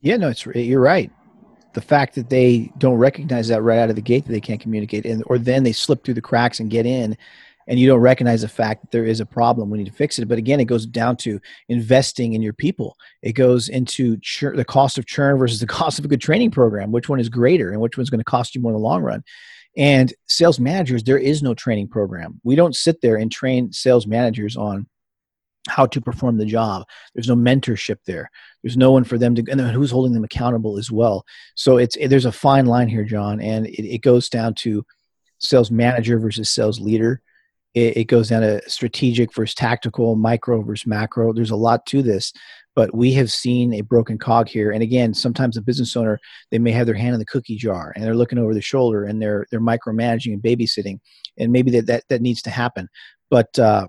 Yeah, 0.00 0.16
no, 0.16 0.30
it's 0.30 0.46
you're 0.46 0.80
right. 0.80 1.12
The 1.74 1.82
fact 1.82 2.14
that 2.14 2.30
they 2.30 2.72
don't 2.78 2.96
recognize 2.96 3.48
that 3.48 3.60
right 3.60 3.78
out 3.78 3.90
of 3.90 3.96
the 3.96 4.02
gate 4.02 4.24
that 4.24 4.32
they 4.32 4.40
can't 4.40 4.58
communicate, 4.58 5.04
and 5.04 5.22
or 5.26 5.36
then 5.36 5.62
they 5.62 5.72
slip 5.72 6.02
through 6.02 6.14
the 6.14 6.22
cracks 6.22 6.58
and 6.58 6.70
get 6.70 6.86
in, 6.86 7.18
and 7.68 7.78
you 7.78 7.86
don't 7.86 8.00
recognize 8.00 8.40
the 8.40 8.48
fact 8.48 8.80
that 8.80 8.92
there 8.92 9.04
is 9.04 9.20
a 9.20 9.26
problem. 9.26 9.68
We 9.68 9.76
need 9.76 9.88
to 9.88 9.92
fix 9.92 10.18
it. 10.18 10.24
But 10.24 10.38
again, 10.38 10.58
it 10.58 10.64
goes 10.64 10.86
down 10.86 11.18
to 11.18 11.38
investing 11.68 12.32
in 12.32 12.40
your 12.40 12.54
people. 12.54 12.96
It 13.20 13.32
goes 13.32 13.68
into 13.68 14.16
the 14.16 14.64
cost 14.66 14.96
of 14.96 15.04
churn 15.04 15.36
versus 15.36 15.60
the 15.60 15.66
cost 15.80 15.98
of 15.98 16.06
a 16.06 16.08
good 16.08 16.22
training 16.22 16.50
program. 16.50 16.92
Which 16.92 17.10
one 17.10 17.20
is 17.20 17.28
greater, 17.28 17.72
and 17.72 17.80
which 17.82 17.98
one's 17.98 18.08
going 18.08 18.20
to 18.20 18.24
cost 18.24 18.54
you 18.54 18.62
more 18.62 18.72
in 18.72 18.76
the 18.76 18.82
long 18.82 19.02
run? 19.02 19.22
And 19.76 20.14
sales 20.28 20.58
managers, 20.58 21.04
there 21.04 21.18
is 21.18 21.42
no 21.42 21.52
training 21.52 21.88
program. 21.88 22.40
We 22.42 22.56
don't 22.56 22.74
sit 22.74 23.02
there 23.02 23.16
and 23.16 23.30
train 23.30 23.70
sales 23.70 24.06
managers 24.06 24.56
on 24.56 24.86
how 25.68 25.86
to 25.86 26.00
perform 26.00 26.38
the 26.38 26.46
job. 26.46 26.86
There's 27.14 27.28
no 27.28 27.36
mentorship 27.36 27.98
there. 28.06 28.30
There's 28.62 28.76
no 28.76 28.90
one 28.90 29.04
for 29.04 29.18
them 29.18 29.34
to, 29.34 29.44
and 29.50 29.60
who's 29.60 29.90
holding 29.90 30.12
them 30.12 30.24
accountable 30.24 30.78
as 30.78 30.90
well. 30.90 31.24
So 31.54 31.76
it's 31.78 31.96
there's 32.08 32.24
a 32.24 32.32
fine 32.32 32.66
line 32.66 32.88
here, 32.88 33.04
John, 33.04 33.40
and 33.40 33.66
it, 33.66 33.86
it 33.86 33.98
goes 33.98 34.28
down 34.28 34.54
to 34.54 34.84
sales 35.38 35.70
manager 35.70 36.18
versus 36.18 36.48
sales 36.48 36.80
leader. 36.80 37.20
It, 37.74 37.96
it 37.96 38.04
goes 38.04 38.28
down 38.28 38.42
to 38.42 38.68
strategic 38.68 39.34
versus 39.34 39.54
tactical, 39.54 40.16
micro 40.16 40.62
versus 40.62 40.86
macro. 40.86 41.32
There's 41.32 41.50
a 41.50 41.56
lot 41.56 41.84
to 41.86 42.02
this, 42.02 42.32
but 42.74 42.94
we 42.94 43.12
have 43.12 43.30
seen 43.30 43.74
a 43.74 43.82
broken 43.82 44.18
cog 44.18 44.48
here. 44.48 44.70
And 44.70 44.82
again, 44.82 45.14
sometimes 45.14 45.56
a 45.56 45.62
business 45.62 45.96
owner 45.96 46.18
they 46.50 46.58
may 46.58 46.72
have 46.72 46.86
their 46.86 46.94
hand 46.94 47.14
in 47.14 47.20
the 47.20 47.26
cookie 47.26 47.56
jar 47.56 47.92
and 47.94 48.04
they're 48.04 48.16
looking 48.16 48.38
over 48.38 48.54
the 48.54 48.60
shoulder 48.60 49.04
and 49.04 49.20
they're 49.20 49.46
they're 49.50 49.60
micromanaging 49.60 50.32
and 50.32 50.42
babysitting, 50.42 50.98
and 51.38 51.52
maybe 51.52 51.70
that 51.72 51.86
that, 51.86 52.04
that 52.08 52.22
needs 52.22 52.42
to 52.42 52.50
happen. 52.50 52.88
But 53.30 53.58
uh, 53.58 53.88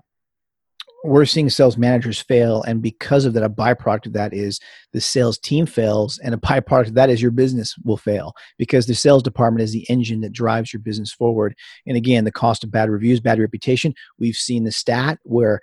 we're 1.04 1.24
seeing 1.24 1.48
sales 1.48 1.78
managers 1.78 2.20
fail 2.20 2.62
and 2.62 2.82
because 2.82 3.24
of 3.24 3.32
that 3.32 3.44
a 3.44 3.50
byproduct 3.50 4.06
of 4.06 4.12
that 4.12 4.34
is 4.34 4.58
the 4.92 5.00
sales 5.00 5.38
team 5.38 5.64
fails 5.64 6.18
and 6.18 6.34
a 6.34 6.38
byproduct 6.38 6.88
of 6.88 6.94
that 6.94 7.10
is 7.10 7.22
your 7.22 7.30
business 7.30 7.76
will 7.84 7.96
fail 7.96 8.32
because 8.58 8.86
the 8.86 8.94
sales 8.94 9.22
department 9.22 9.62
is 9.62 9.72
the 9.72 9.86
engine 9.88 10.20
that 10.20 10.32
drives 10.32 10.72
your 10.72 10.80
business 10.80 11.12
forward 11.12 11.54
and 11.86 11.96
again 11.96 12.24
the 12.24 12.32
cost 12.32 12.64
of 12.64 12.70
bad 12.70 12.90
reviews 12.90 13.20
bad 13.20 13.38
reputation 13.38 13.94
we've 14.18 14.36
seen 14.36 14.64
the 14.64 14.72
stat 14.72 15.18
where 15.22 15.60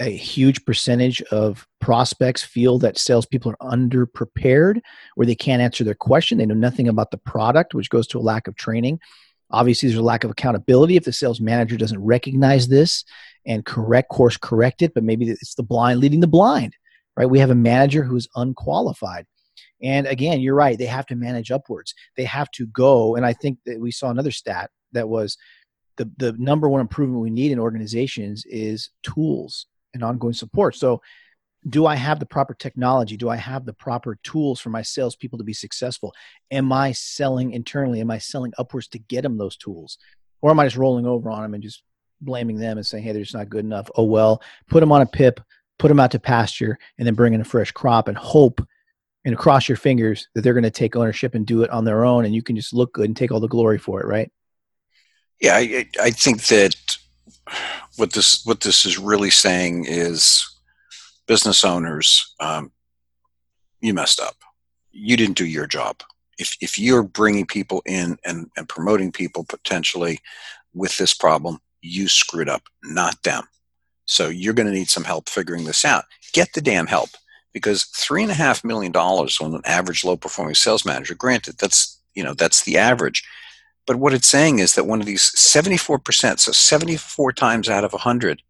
a 0.00 0.14
huge 0.14 0.64
percentage 0.64 1.22
of 1.22 1.66
prospects 1.80 2.42
feel 2.42 2.78
that 2.78 2.98
salespeople 2.98 3.54
are 3.58 3.72
underprepared, 3.72 4.80
where 5.14 5.26
they 5.26 5.34
can't 5.34 5.62
answer 5.62 5.84
their 5.84 5.94
question. 5.94 6.36
They 6.36 6.44
know 6.44 6.54
nothing 6.54 6.88
about 6.88 7.10
the 7.10 7.18
product, 7.18 7.74
which 7.74 7.88
goes 7.88 8.06
to 8.08 8.18
a 8.18 8.20
lack 8.20 8.46
of 8.46 8.56
training. 8.56 9.00
Obviously, 9.50 9.88
there's 9.88 9.98
a 9.98 10.02
lack 10.02 10.24
of 10.24 10.30
accountability 10.30 10.96
if 10.96 11.04
the 11.04 11.12
sales 11.12 11.40
manager 11.40 11.76
doesn't 11.76 12.02
recognize 12.02 12.68
this 12.68 13.04
and 13.46 13.64
correct 13.64 14.08
course 14.08 14.36
correct 14.36 14.82
it, 14.82 14.92
but 14.94 15.04
maybe 15.04 15.28
it's 15.28 15.54
the 15.54 15.62
blind 15.62 16.00
leading 16.00 16.20
the 16.20 16.26
blind, 16.26 16.74
right? 17.16 17.30
We 17.30 17.38
have 17.38 17.50
a 17.50 17.54
manager 17.54 18.02
who's 18.02 18.28
unqualified. 18.34 19.26
And 19.82 20.06
again, 20.06 20.40
you're 20.40 20.54
right, 20.54 20.78
they 20.78 20.86
have 20.86 21.06
to 21.06 21.16
manage 21.16 21.50
upwards. 21.50 21.94
They 22.16 22.24
have 22.24 22.50
to 22.52 22.66
go, 22.66 23.14
and 23.14 23.24
I 23.24 23.34
think 23.34 23.58
that 23.66 23.80
we 23.80 23.90
saw 23.90 24.10
another 24.10 24.30
stat 24.30 24.70
that 24.92 25.08
was 25.08 25.36
the, 25.96 26.10
the 26.16 26.32
number 26.38 26.68
one 26.68 26.80
improvement 26.80 27.22
we 27.22 27.30
need 27.30 27.52
in 27.52 27.58
organizations 27.58 28.44
is 28.46 28.90
tools 29.02 29.66
and 29.94 30.02
ongoing 30.02 30.34
support. 30.34 30.74
So 30.76 31.00
do 31.68 31.86
I 31.86 31.96
have 31.96 32.20
the 32.20 32.26
proper 32.26 32.54
technology? 32.54 33.16
Do 33.16 33.28
I 33.28 33.36
have 33.36 33.64
the 33.64 33.72
proper 33.72 34.18
tools 34.22 34.60
for 34.60 34.70
my 34.70 34.82
salespeople 34.82 35.38
to 35.38 35.44
be 35.44 35.52
successful? 35.52 36.14
Am 36.50 36.72
I 36.72 36.92
selling 36.92 37.52
internally? 37.52 38.00
Am 38.00 38.10
I 38.10 38.18
selling 38.18 38.52
upwards 38.58 38.88
to 38.88 38.98
get 38.98 39.22
them 39.22 39.36
those 39.36 39.56
tools? 39.56 39.98
Or 40.42 40.50
am 40.50 40.60
I 40.60 40.66
just 40.66 40.76
rolling 40.76 41.06
over 41.06 41.30
on 41.30 41.42
them 41.42 41.54
and 41.54 41.62
just 41.62 41.82
blaming 42.20 42.58
them 42.58 42.76
and 42.78 42.86
saying, 42.86 43.02
hey, 43.02 43.12
they're 43.12 43.22
just 43.22 43.34
not 43.34 43.48
good 43.48 43.64
enough? 43.64 43.90
Oh, 43.96 44.04
well, 44.04 44.42
put 44.68 44.80
them 44.80 44.92
on 44.92 45.02
a 45.02 45.06
pip, 45.06 45.40
put 45.78 45.88
them 45.88 45.98
out 45.98 46.12
to 46.12 46.20
pasture, 46.20 46.78
and 46.98 47.06
then 47.06 47.14
bring 47.14 47.34
in 47.34 47.40
a 47.40 47.44
fresh 47.44 47.72
crop 47.72 48.06
and 48.06 48.16
hope 48.16 48.60
and 49.24 49.36
cross 49.36 49.68
your 49.68 49.76
fingers 49.76 50.28
that 50.34 50.42
they're 50.42 50.54
going 50.54 50.62
to 50.62 50.70
take 50.70 50.94
ownership 50.94 51.34
and 51.34 51.46
do 51.46 51.62
it 51.62 51.70
on 51.70 51.84
their 51.84 52.04
own 52.04 52.24
and 52.24 52.34
you 52.34 52.42
can 52.42 52.54
just 52.54 52.72
look 52.72 52.92
good 52.92 53.06
and 53.06 53.16
take 53.16 53.32
all 53.32 53.40
the 53.40 53.48
glory 53.48 53.78
for 53.78 54.00
it, 54.00 54.06
right? 54.06 54.30
Yeah, 55.40 55.56
I, 55.56 55.88
I 56.00 56.10
think 56.10 56.44
that 56.44 56.76
what 57.96 58.12
this 58.12 58.46
what 58.46 58.60
this 58.60 58.84
is 58.86 58.98
really 58.98 59.30
saying 59.30 59.84
is 59.86 60.55
business 61.26 61.64
owners, 61.64 62.34
um, 62.40 62.72
you 63.80 63.94
messed 63.94 64.20
up. 64.20 64.36
You 64.92 65.16
didn't 65.16 65.36
do 65.36 65.46
your 65.46 65.66
job. 65.66 66.02
If, 66.38 66.56
if 66.60 66.78
you're 66.78 67.02
bringing 67.02 67.46
people 67.46 67.82
in 67.86 68.18
and, 68.24 68.50
and 68.56 68.68
promoting 68.68 69.12
people 69.12 69.44
potentially 69.44 70.20
with 70.74 70.96
this 70.98 71.14
problem, 71.14 71.58
you 71.80 72.08
screwed 72.08 72.48
up, 72.48 72.62
not 72.82 73.22
them. 73.22 73.44
So 74.04 74.28
you're 74.28 74.54
going 74.54 74.66
to 74.66 74.72
need 74.72 74.88
some 74.88 75.04
help 75.04 75.28
figuring 75.28 75.64
this 75.64 75.84
out. 75.84 76.04
Get 76.32 76.52
the 76.52 76.60
damn 76.60 76.86
help 76.86 77.10
because 77.52 77.84
three 77.84 78.22
and 78.22 78.30
a 78.30 78.34
half 78.34 78.64
million 78.64 78.92
dollars 78.92 79.40
on 79.40 79.54
an 79.54 79.62
average 79.64 80.04
low 80.04 80.16
performing 80.16 80.54
sales 80.54 80.84
manager, 80.84 81.14
granted, 81.14 81.56
that's, 81.58 82.00
you 82.14 82.22
know, 82.22 82.34
that's 82.34 82.64
the 82.64 82.76
average. 82.76 83.24
But 83.86 83.96
what 83.96 84.14
it's 84.14 84.28
saying 84.28 84.58
is 84.58 84.74
that 84.74 84.86
one 84.86 85.00
of 85.00 85.06
these 85.06 85.30
74%, 85.32 86.38
so 86.38 86.52
74 86.52 87.32
times 87.32 87.68
out 87.68 87.84
of 87.84 87.92
100, 87.92 88.42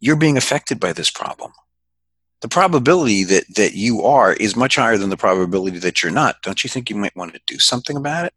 you're 0.00 0.16
being 0.16 0.36
affected 0.36 0.80
by 0.80 0.92
this 0.92 1.10
problem. 1.10 1.52
The 2.40 2.48
probability 2.48 3.24
that, 3.24 3.54
that 3.56 3.74
you 3.74 4.02
are 4.02 4.32
is 4.32 4.56
much 4.56 4.76
higher 4.76 4.96
than 4.96 5.10
the 5.10 5.16
probability 5.16 5.78
that 5.78 6.02
you're 6.02 6.12
not. 6.12 6.40
Don't 6.42 6.64
you 6.64 6.70
think 6.70 6.88
you 6.88 6.96
might 6.96 7.14
want 7.14 7.34
to 7.34 7.40
do 7.46 7.58
something 7.58 7.96
about 7.96 8.24
it? 8.24 8.34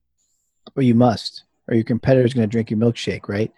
Well, 0.75 0.85
you 0.85 0.95
must, 0.95 1.43
or 1.67 1.75
your 1.75 1.85
competitor's 1.85 2.33
going 2.33 2.47
to 2.47 2.51
drink 2.51 2.69
your 2.69 2.79
milkshake, 2.79 3.29
right? 3.29 3.51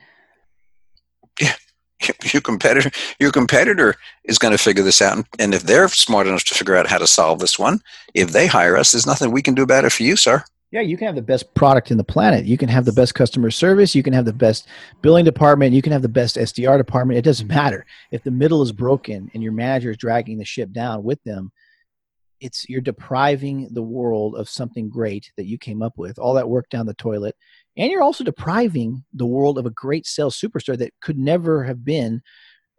Yeah, 1.41 1.55
your 2.31 2.41
competitor, 2.41 2.91
your 3.19 3.31
competitor 3.31 3.95
is 4.24 4.38
going 4.38 4.51
to 4.51 4.57
figure 4.57 4.83
this 4.83 5.01
out, 5.01 5.25
and 5.39 5.53
if 5.53 5.63
they're 5.63 5.88
smart 5.88 6.27
enough 6.27 6.43
to 6.45 6.53
figure 6.53 6.75
out 6.75 6.88
how 6.88 6.97
to 6.97 7.07
solve 7.07 7.39
this 7.39 7.57
one, 7.57 7.81
if 8.13 8.31
they 8.31 8.47
hire 8.47 8.77
us, 8.77 8.91
there's 8.91 9.07
nothing 9.07 9.31
we 9.31 9.41
can 9.41 9.55
do 9.55 9.63
about 9.63 9.85
it 9.85 9.91
for 9.91 10.03
you, 10.03 10.15
sir. 10.15 10.43
Yeah, 10.75 10.82
you 10.82 10.98
can 10.98 11.05
have 11.08 11.15
the 11.15 11.22
best 11.22 11.53
product 11.53 11.89
in 11.89 11.96
the 11.96 12.03
planet. 12.03 12.44
You 12.44 12.58
can 12.58 12.67
have 12.67 12.84
the 12.84 12.91
best 12.91 13.15
customer 13.15 13.50
service. 13.50 13.96
You 13.96 14.03
can 14.03 14.12
have 14.12 14.25
the 14.25 14.34
best 14.34 14.67
billing 15.01 15.24
department. 15.24 15.74
You 15.74 15.82
can 15.82 15.94
have 15.94 16.01
the 16.01 16.10
best 16.10 16.36
SDR 16.36 16.77
department. 16.77 17.17
It 17.17 17.22
doesn't 17.22 17.48
matter. 17.48 17.86
If 18.12 18.24
the 18.24 18.32
middle 18.32 18.62
is 18.62 18.74
broken 18.74 19.32
and 19.34 19.41
your 19.41 19.53
manager 19.53 19.91
is 19.91 19.96
dragging 19.96 20.38
the 20.38 20.44
ship 20.44 20.74
down 20.74 21.05
with 21.05 21.24
them, 21.24 21.53
it's 22.41 22.67
you're 22.67 22.82
depriving 22.82 23.70
the 23.72 23.82
world 23.82 24.36
of 24.36 24.50
something 24.50 24.89
great 24.89 25.32
that 25.38 25.46
you 25.46 25.58
came 25.58 25.82
up 25.82 25.94
with. 25.98 26.20
All 26.20 26.34
that 26.34 26.50
work 26.50 26.67
down 26.70 26.88
the 26.88 26.94
toilet. 26.96 27.38
And 27.77 27.89
you're 27.89 28.03
also 28.03 28.25
depriving 28.25 29.05
the 29.13 29.25
world 29.25 29.58
of 29.58 29.65
a 29.65 29.70
great 29.70 30.05
sales 30.05 30.38
superstar 30.38 30.77
that 30.77 30.91
could 31.01 31.17
never 31.17 31.63
have 31.63 31.86
been, 31.86 32.22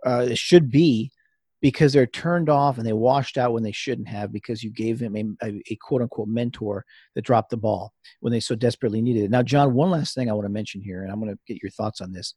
uh, 0.04 0.34
should 0.34 0.70
be 0.70 1.12
because 1.60 1.92
they're 1.92 2.06
turned 2.06 2.48
off 2.48 2.78
and 2.78 2.86
they 2.86 2.92
washed 2.92 3.38
out 3.38 3.52
when 3.52 3.62
they 3.62 3.72
shouldn't 3.72 4.08
have 4.08 4.32
because 4.32 4.62
you 4.62 4.70
gave 4.70 4.98
them 4.98 5.16
a, 5.16 5.46
a, 5.46 5.62
a, 5.70 5.76
quote 5.76 6.02
unquote 6.02 6.28
mentor 6.28 6.84
that 7.14 7.24
dropped 7.24 7.50
the 7.50 7.56
ball 7.56 7.92
when 8.20 8.32
they 8.32 8.40
so 8.40 8.54
desperately 8.54 9.00
needed 9.00 9.24
it. 9.24 9.30
Now, 9.30 9.42
John, 9.42 9.74
one 9.74 9.90
last 9.90 10.14
thing 10.14 10.28
I 10.28 10.34
want 10.34 10.44
to 10.44 10.52
mention 10.52 10.82
here, 10.82 11.02
and 11.02 11.10
I'm 11.10 11.20
going 11.20 11.32
to 11.32 11.38
get 11.46 11.62
your 11.62 11.70
thoughts 11.70 12.00
on 12.00 12.12
this. 12.12 12.34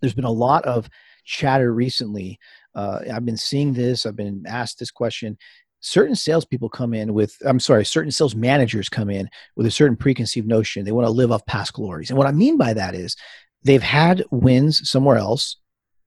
There's 0.00 0.14
been 0.14 0.24
a 0.24 0.30
lot 0.30 0.64
of 0.64 0.88
chatter 1.24 1.72
recently. 1.72 2.38
Uh, 2.74 3.00
I've 3.12 3.24
been 3.24 3.36
seeing 3.36 3.72
this, 3.72 4.06
I've 4.06 4.16
been 4.16 4.44
asked 4.46 4.78
this 4.78 4.90
question. 4.90 5.38
Certain 5.80 6.14
salespeople 6.14 6.68
come 6.68 6.94
in 6.94 7.14
with, 7.14 7.36
I'm 7.44 7.60
sorry, 7.60 7.84
certain 7.84 8.10
sales 8.10 8.34
managers 8.34 8.88
come 8.88 9.10
in 9.10 9.28
with 9.56 9.66
a 9.66 9.70
certain 9.70 9.96
preconceived 9.96 10.46
notion. 10.46 10.84
They 10.84 10.92
want 10.92 11.06
to 11.06 11.12
live 11.12 11.32
off 11.32 11.46
past 11.46 11.72
glories. 11.72 12.10
And 12.10 12.18
what 12.18 12.26
I 12.26 12.32
mean 12.32 12.56
by 12.56 12.74
that 12.74 12.94
is 12.94 13.16
they've 13.62 13.82
had 13.82 14.24
wins 14.30 14.88
somewhere 14.88 15.16
else 15.16 15.56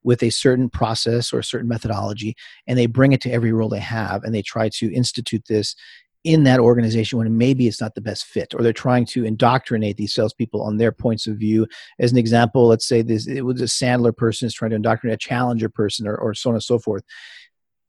with 0.04 0.24
a 0.24 0.30
certain 0.30 0.70
process 0.70 1.34
or 1.34 1.40
a 1.40 1.44
certain 1.44 1.68
methodology 1.68 2.36
and 2.68 2.78
they 2.78 2.86
bring 2.86 3.12
it 3.12 3.22
to 3.22 3.32
every 3.32 3.52
role 3.52 3.70
they 3.70 3.80
have 3.80 4.24
and 4.24 4.34
they 4.34 4.42
try 4.42 4.70
to 4.70 4.94
institute 4.94 5.44
this 5.48 5.76
in 6.26 6.44
that 6.44 6.60
organization 6.60 7.18
when 7.18 7.38
maybe 7.38 7.68
it's 7.68 7.80
not 7.80 7.96
the 7.96 8.02
best 8.02 8.26
fit 8.26 8.54
or 8.54 8.62
they're 8.62 8.74
trying 8.74 9.06
to 9.06 9.24
indoctrinate 9.24 9.96
these 9.96 10.14
salespeople 10.14 10.62
on 10.62 10.76
their 10.76 10.92
points 10.92 11.28
of 11.28 11.38
view. 11.38 11.66
As 11.98 12.12
an 12.12 12.18
example 12.18 12.68
let's 12.68 12.88
say 12.88 13.02
this 13.02 13.28
it 13.28 13.42
was 13.42 13.62
a 13.62 13.66
sandler 13.66 14.16
person 14.16 14.46
is 14.46 14.54
trying 14.54 14.72
to 14.72 14.76
indoctrinate 14.76 15.16
a 15.16 15.18
challenger 15.18 15.70
person 15.70 16.08
or, 16.08 16.16
or 16.16 16.34
so 16.34 16.50
on 16.50 16.56
and 16.56 16.64
so 16.64 16.78
forth 16.78 17.04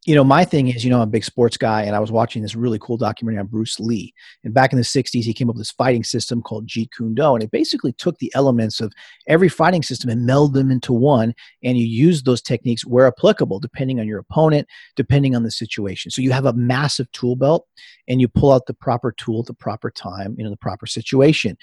you 0.07 0.15
know, 0.15 0.25
my 0.25 0.47
thing 0.47 0.69
is, 0.69 0.83
you 0.83 0.89
know, 0.89 0.97
I'm 0.97 1.03
a 1.03 1.07
big 1.07 1.25
sports 1.25 1.59
guy, 1.59 1.83
and 1.83 1.95
I 1.95 1.99
was 1.99 2.11
watching 2.11 2.41
this 2.41 2.55
really 2.55 2.79
cool 2.79 2.97
documentary 2.97 3.39
on 3.39 3.47
Bruce 3.47 3.79
Lee. 3.79 4.15
And 4.45 4.55
back 4.55 4.73
in 4.73 4.79
the 4.79 4.85
60s, 4.85 5.25
he 5.25 5.35
came 5.35 5.51
up 5.51 5.57
with 5.57 5.61
this 5.61 5.73
fighting 5.73 6.05
system 6.05 6.41
called 6.41 6.67
Jeet 6.67 6.89
Kune 6.97 7.15
Do. 7.15 7.35
And 7.35 7.43
it 7.43 7.51
basically 7.51 7.93
took 7.93 8.17
the 8.19 8.33
elements 8.35 8.81
of 8.81 8.95
every 9.29 9.51
fighting 9.51 9.83
system 9.83 10.09
and 10.09 10.27
melded 10.27 10.55
them 10.55 10.71
into 10.71 10.95
one. 10.95 11.35
And 11.63 11.77
you 11.77 11.87
use 11.87 12.23
those 12.23 12.41
techniques 12.41 12.87
where 12.87 13.07
applicable, 13.07 13.61
depending 13.61 14.01
on 14.01 14.07
your 14.07 14.21
opponent, 14.21 14.67
depending 14.97 15.37
on 15.37 15.43
the 15.43 15.51
situation. 15.51 16.11
So 16.11 16.23
you 16.23 16.33
have 16.33 16.47
a 16.47 16.55
massive 16.55 17.13
tool 17.13 17.37
belt, 17.37 17.67
and 18.09 18.23
you 18.23 18.29
pull 18.29 18.53
out 18.53 18.65
the 18.67 18.75
proper 18.75 19.13
tool 19.13 19.41
at 19.41 19.47
the 19.47 19.55
proper 19.55 19.91
time, 19.91 20.35
you 20.39 20.45
know, 20.45 20.51
the 20.51 20.57
proper 20.57 20.87
situation. 20.87 21.59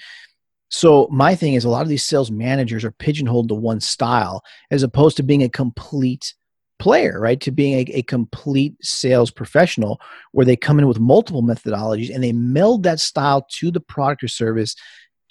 So 0.70 1.08
my 1.10 1.34
thing 1.34 1.54
is, 1.54 1.64
a 1.64 1.70
lot 1.70 1.82
of 1.82 1.88
these 1.88 2.04
sales 2.04 2.30
managers 2.30 2.84
are 2.84 2.92
pigeonholed 2.92 3.48
to 3.48 3.54
one 3.54 3.80
style 3.80 4.44
as 4.70 4.82
opposed 4.82 5.16
to 5.16 5.22
being 5.22 5.42
a 5.42 5.48
complete 5.48 6.34
player, 6.78 7.20
right? 7.20 7.40
To 7.40 7.50
being 7.50 7.74
a, 7.74 7.98
a, 7.98 8.02
complete 8.02 8.74
sales 8.82 9.30
professional 9.30 10.00
where 10.32 10.46
they 10.46 10.56
come 10.56 10.78
in 10.78 10.86
with 10.86 11.00
multiple 11.00 11.42
methodologies 11.42 12.14
and 12.14 12.22
they 12.22 12.32
meld 12.32 12.82
that 12.84 13.00
style 13.00 13.46
to 13.52 13.70
the 13.70 13.80
product 13.80 14.22
or 14.22 14.28
service 14.28 14.74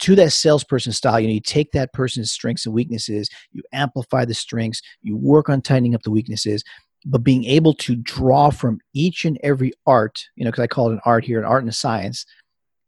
to 0.01 0.15
that 0.15 0.31
salesperson 0.31 0.91
style. 0.91 1.19
You 1.19 1.27
know, 1.27 1.33
you 1.33 1.41
take 1.41 1.71
that 1.71 1.93
person's 1.93 2.31
strengths 2.31 2.65
and 2.65 2.75
weaknesses, 2.75 3.29
you 3.51 3.63
amplify 3.73 4.25
the 4.25 4.33
strengths, 4.33 4.81
you 5.01 5.17
work 5.17 5.49
on 5.49 5.61
tightening 5.61 5.95
up 5.95 6.03
the 6.03 6.11
weaknesses, 6.11 6.63
but 7.05 7.23
being 7.23 7.45
able 7.45 7.73
to 7.75 7.95
draw 7.95 8.49
from 8.49 8.79
each 8.93 9.25
and 9.25 9.39
every 9.41 9.71
art, 9.85 10.23
you 10.35 10.43
know, 10.43 10.51
because 10.51 10.63
I 10.63 10.67
call 10.67 10.89
it 10.89 10.93
an 10.93 11.01
art 11.05 11.25
here, 11.25 11.39
an 11.39 11.45
art 11.45 11.63
and 11.63 11.69
a 11.69 11.73
science, 11.73 12.25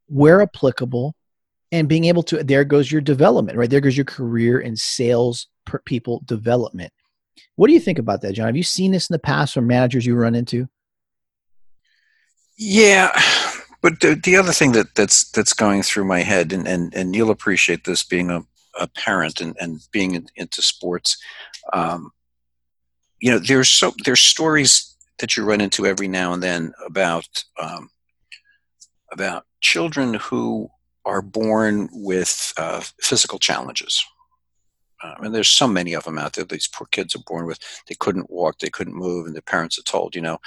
where 0.07 0.41
applicable, 0.41 1.15
and 1.71 1.87
being 1.87 2.05
able 2.05 2.23
to, 2.23 2.43
there 2.43 2.63
goes 2.63 2.91
your 2.91 3.01
development, 3.01 3.57
right? 3.57 3.69
There 3.69 3.79
goes 3.79 3.95
your 3.95 4.05
career 4.05 4.59
and 4.59 4.77
sales 4.77 5.47
people 5.85 6.23
development 6.25 6.91
what 7.55 7.67
do 7.67 7.73
you 7.73 7.79
think 7.79 7.99
about 7.99 8.21
that, 8.21 8.33
John? 8.33 8.47
Have 8.47 8.57
you 8.57 8.63
seen 8.63 8.91
this 8.91 9.09
in 9.09 9.13
the 9.13 9.19
past 9.19 9.53
from 9.53 9.67
managers 9.67 10.05
you 10.05 10.15
run 10.15 10.35
into? 10.35 10.67
Yeah, 12.57 13.11
But 13.81 14.01
the, 14.01 14.15
the 14.15 14.35
other 14.35 14.51
thing 14.51 14.73
that, 14.73 14.95
that's 14.95 15.29
that's 15.31 15.53
going 15.53 15.83
through 15.83 16.05
my 16.05 16.19
head, 16.19 16.51
and, 16.51 16.67
and, 16.67 16.93
and 16.93 17.15
you'll 17.15 17.31
appreciate 17.31 17.85
this 17.85 18.03
being 18.03 18.29
a, 18.29 18.41
a 18.79 18.87
parent 18.87 19.39
and, 19.39 19.55
and 19.59 19.79
being 19.91 20.15
in, 20.15 20.27
into 20.35 20.61
sports, 20.61 21.17
um, 21.71 22.11
you 23.21 23.31
know, 23.31 23.39
there's 23.39 23.69
so 23.69 23.93
there's 24.03 24.19
stories 24.19 24.95
that 25.19 25.35
you 25.35 25.43
run 25.43 25.61
into 25.61 25.85
every 25.85 26.07
now 26.07 26.33
and 26.33 26.43
then 26.43 26.73
about 26.85 27.27
um, 27.61 27.89
about 29.11 29.45
children 29.61 30.15
who 30.15 30.69
are 31.05 31.21
born 31.21 31.89
with 31.91 32.53
uh, 32.57 32.81
physical 33.01 33.39
challenges. 33.39 34.03
Uh, 35.01 35.15
and 35.21 35.33
there's 35.33 35.49
so 35.49 35.67
many 35.67 35.93
of 35.93 36.03
them 36.03 36.17
out 36.17 36.33
there. 36.33 36.45
These 36.45 36.67
poor 36.67 36.87
kids 36.91 37.15
are 37.15 37.23
born 37.25 37.45
with 37.45 37.59
they 37.87 37.95
couldn't 37.95 38.29
walk, 38.29 38.59
they 38.59 38.69
couldn't 38.69 38.95
move, 38.95 39.25
and 39.25 39.35
their 39.35 39.41
parents 39.41 39.79
are 39.79 39.83
told, 39.83 40.15
you 40.15 40.21
know, 40.21 40.39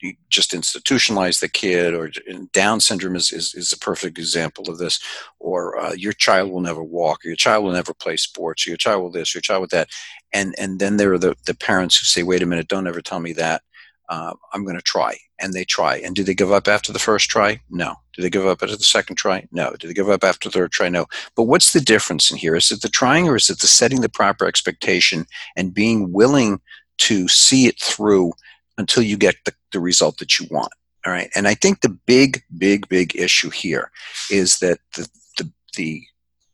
you 0.00 0.14
just 0.28 0.50
institutionalize 0.52 1.40
the 1.40 1.48
kid. 1.48 1.94
Or 1.94 2.10
Down 2.52 2.80
syndrome 2.80 3.14
is, 3.14 3.32
is, 3.32 3.54
is 3.54 3.72
a 3.72 3.78
perfect 3.78 4.18
example 4.18 4.68
of 4.68 4.78
this. 4.78 4.98
Or 5.38 5.78
uh, 5.78 5.92
your 5.92 6.12
child 6.12 6.50
will 6.50 6.60
never 6.60 6.82
walk, 6.82 7.24
or 7.24 7.28
your 7.28 7.36
child 7.36 7.64
will 7.64 7.72
never 7.72 7.94
play 7.94 8.16
sports, 8.16 8.66
or 8.66 8.70
your 8.70 8.76
child 8.78 9.02
will 9.02 9.12
this, 9.12 9.34
your 9.34 9.42
child 9.42 9.60
with 9.60 9.70
that. 9.70 9.88
And 10.32 10.54
and 10.58 10.80
then 10.80 10.96
there 10.96 11.12
are 11.12 11.18
the, 11.18 11.36
the 11.46 11.54
parents 11.54 11.98
who 11.98 12.04
say, 12.04 12.24
wait 12.24 12.42
a 12.42 12.46
minute, 12.46 12.68
don't 12.68 12.88
ever 12.88 13.00
tell 13.00 13.20
me 13.20 13.32
that 13.34 13.62
uh, 14.08 14.34
I'm 14.52 14.64
going 14.64 14.76
to 14.76 14.82
try. 14.82 15.16
And 15.38 15.52
they 15.52 15.64
try. 15.64 15.96
And 15.96 16.14
do 16.14 16.22
they 16.22 16.34
give 16.34 16.52
up 16.52 16.68
after 16.68 16.92
the 16.92 16.98
first 16.98 17.28
try? 17.28 17.60
No. 17.70 17.96
Do 18.14 18.22
they 18.22 18.30
give 18.30 18.46
up 18.46 18.62
after 18.62 18.76
the 18.76 18.84
second 18.84 19.16
try? 19.16 19.46
No. 19.50 19.74
Do 19.78 19.88
they 19.88 19.94
give 19.94 20.08
up 20.08 20.22
after 20.22 20.48
the 20.48 20.52
third 20.52 20.72
try? 20.72 20.88
No. 20.88 21.06
But 21.34 21.44
what's 21.44 21.72
the 21.72 21.80
difference 21.80 22.30
in 22.30 22.36
here? 22.36 22.54
Is 22.54 22.70
it 22.70 22.82
the 22.82 22.88
trying 22.88 23.28
or 23.28 23.36
is 23.36 23.50
it 23.50 23.60
the 23.60 23.66
setting 23.66 24.00
the 24.00 24.08
proper 24.08 24.46
expectation 24.46 25.26
and 25.56 25.74
being 25.74 26.12
willing 26.12 26.60
to 26.98 27.26
see 27.28 27.66
it 27.66 27.80
through 27.80 28.32
until 28.78 29.02
you 29.02 29.16
get 29.16 29.36
the, 29.44 29.54
the 29.72 29.80
result 29.80 30.18
that 30.18 30.38
you 30.38 30.46
want? 30.50 30.72
All 31.04 31.12
right. 31.12 31.30
And 31.34 31.48
I 31.48 31.54
think 31.54 31.80
the 31.80 31.88
big, 31.88 32.42
big, 32.56 32.88
big 32.88 33.16
issue 33.16 33.50
here 33.50 33.90
is 34.30 34.58
that 34.58 34.78
the, 34.94 35.08
the, 35.38 35.52
the 35.76 36.02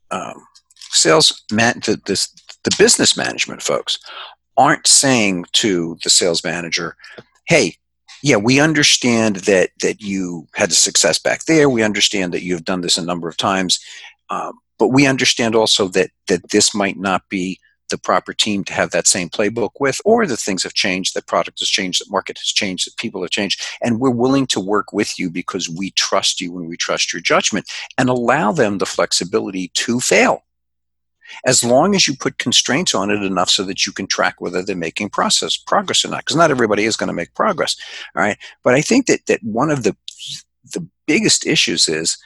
um, 0.09 0.45
sales, 0.89 1.43
man, 1.51 1.81
the, 1.85 2.01
this, 2.05 2.33
the 2.63 2.75
business 2.77 3.15
management 3.15 3.61
folks 3.61 3.99
aren't 4.57 4.87
saying 4.87 5.45
to 5.53 5.97
the 6.03 6.09
sales 6.09 6.43
manager, 6.43 6.97
hey, 7.49 7.75
yeah, 8.21 8.37
we 8.37 8.59
understand 8.59 9.37
that 9.37 9.71
that 9.81 10.01
you 10.01 10.47
had 10.53 10.69
a 10.69 10.75
success 10.75 11.19
back 11.19 11.45
there. 11.45 11.69
We 11.69 11.83
understand 11.83 12.33
that 12.33 12.43
you've 12.43 12.63
done 12.63 12.81
this 12.81 12.97
a 12.97 13.05
number 13.05 13.27
of 13.27 13.37
times, 13.37 13.79
um, 14.29 14.53
but 14.77 14.89
we 14.89 15.07
understand 15.07 15.55
also 15.55 15.87
that 15.89 16.11
that 16.27 16.51
this 16.51 16.73
might 16.75 16.97
not 16.97 17.27
be 17.27 17.59
the 17.89 17.97
proper 17.97 18.33
team 18.33 18.63
to 18.63 18.73
have 18.73 18.91
that 18.91 19.07
same 19.07 19.29
playbook 19.29 19.71
with, 19.79 19.99
or 20.05 20.27
that 20.27 20.37
things 20.37 20.61
have 20.61 20.75
changed, 20.75 21.15
that 21.15 21.25
product 21.25 21.59
has 21.59 21.67
changed, 21.67 21.99
that 21.99 22.11
market 22.11 22.37
has 22.37 22.49
changed, 22.49 22.85
that 22.85 22.97
people 22.97 23.23
have 23.23 23.31
changed, 23.31 23.61
and 23.81 23.99
we're 23.99 24.11
willing 24.11 24.45
to 24.45 24.59
work 24.59 24.93
with 24.93 25.17
you 25.17 25.31
because 25.31 25.67
we 25.67 25.89
trust 25.91 26.39
you 26.39 26.55
and 26.59 26.69
we 26.69 26.77
trust 26.77 27.11
your 27.11 27.21
judgment, 27.21 27.65
and 27.97 28.09
allow 28.09 28.51
them 28.51 28.77
the 28.77 28.85
flexibility 28.85 29.71
to 29.73 29.99
fail 29.99 30.43
as 31.45 31.63
long 31.63 31.95
as 31.95 32.07
you 32.07 32.15
put 32.15 32.37
constraints 32.37 32.95
on 32.95 33.09
it 33.09 33.21
enough 33.23 33.49
so 33.49 33.63
that 33.63 33.85
you 33.85 33.91
can 33.91 34.07
track 34.07 34.39
whether 34.39 34.61
they're 34.61 34.75
making 34.75 35.09
process 35.09 35.57
progress 35.57 36.03
or 36.03 36.09
not 36.09 36.19
because 36.19 36.35
not 36.35 36.51
everybody 36.51 36.85
is 36.85 36.97
going 36.97 37.07
to 37.07 37.13
make 37.13 37.33
progress 37.33 37.75
all 38.15 38.21
right? 38.21 38.37
But 38.63 38.75
i 38.75 38.81
think 38.81 39.07
that 39.07 39.25
that 39.27 39.43
one 39.43 39.69
of 39.69 39.83
the 39.83 39.95
the 40.73 40.87
biggest 41.07 41.45
issues 41.45 41.87
is 41.87 42.17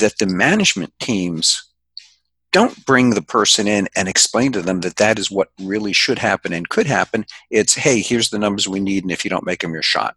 that 0.00 0.18
the 0.18 0.26
management 0.26 0.92
teams 0.98 1.62
don't 2.52 2.86
bring 2.86 3.10
the 3.10 3.22
person 3.22 3.66
in 3.66 3.88
and 3.96 4.08
explain 4.08 4.52
to 4.52 4.62
them 4.62 4.80
that 4.80 4.96
that 4.96 5.18
is 5.18 5.30
what 5.30 5.50
really 5.60 5.92
should 5.92 6.20
happen 6.20 6.52
and 6.52 6.68
could 6.68 6.86
happen. 6.86 7.26
It's 7.50 7.74
hey 7.74 8.00
here's 8.00 8.30
the 8.30 8.38
numbers 8.38 8.68
we 8.68 8.80
need 8.80 9.02
and 9.02 9.10
if 9.10 9.24
you 9.24 9.28
don't 9.30 9.46
make 9.46 9.60
them 9.60 9.72
you're 9.72 9.82
shot. 9.82 10.16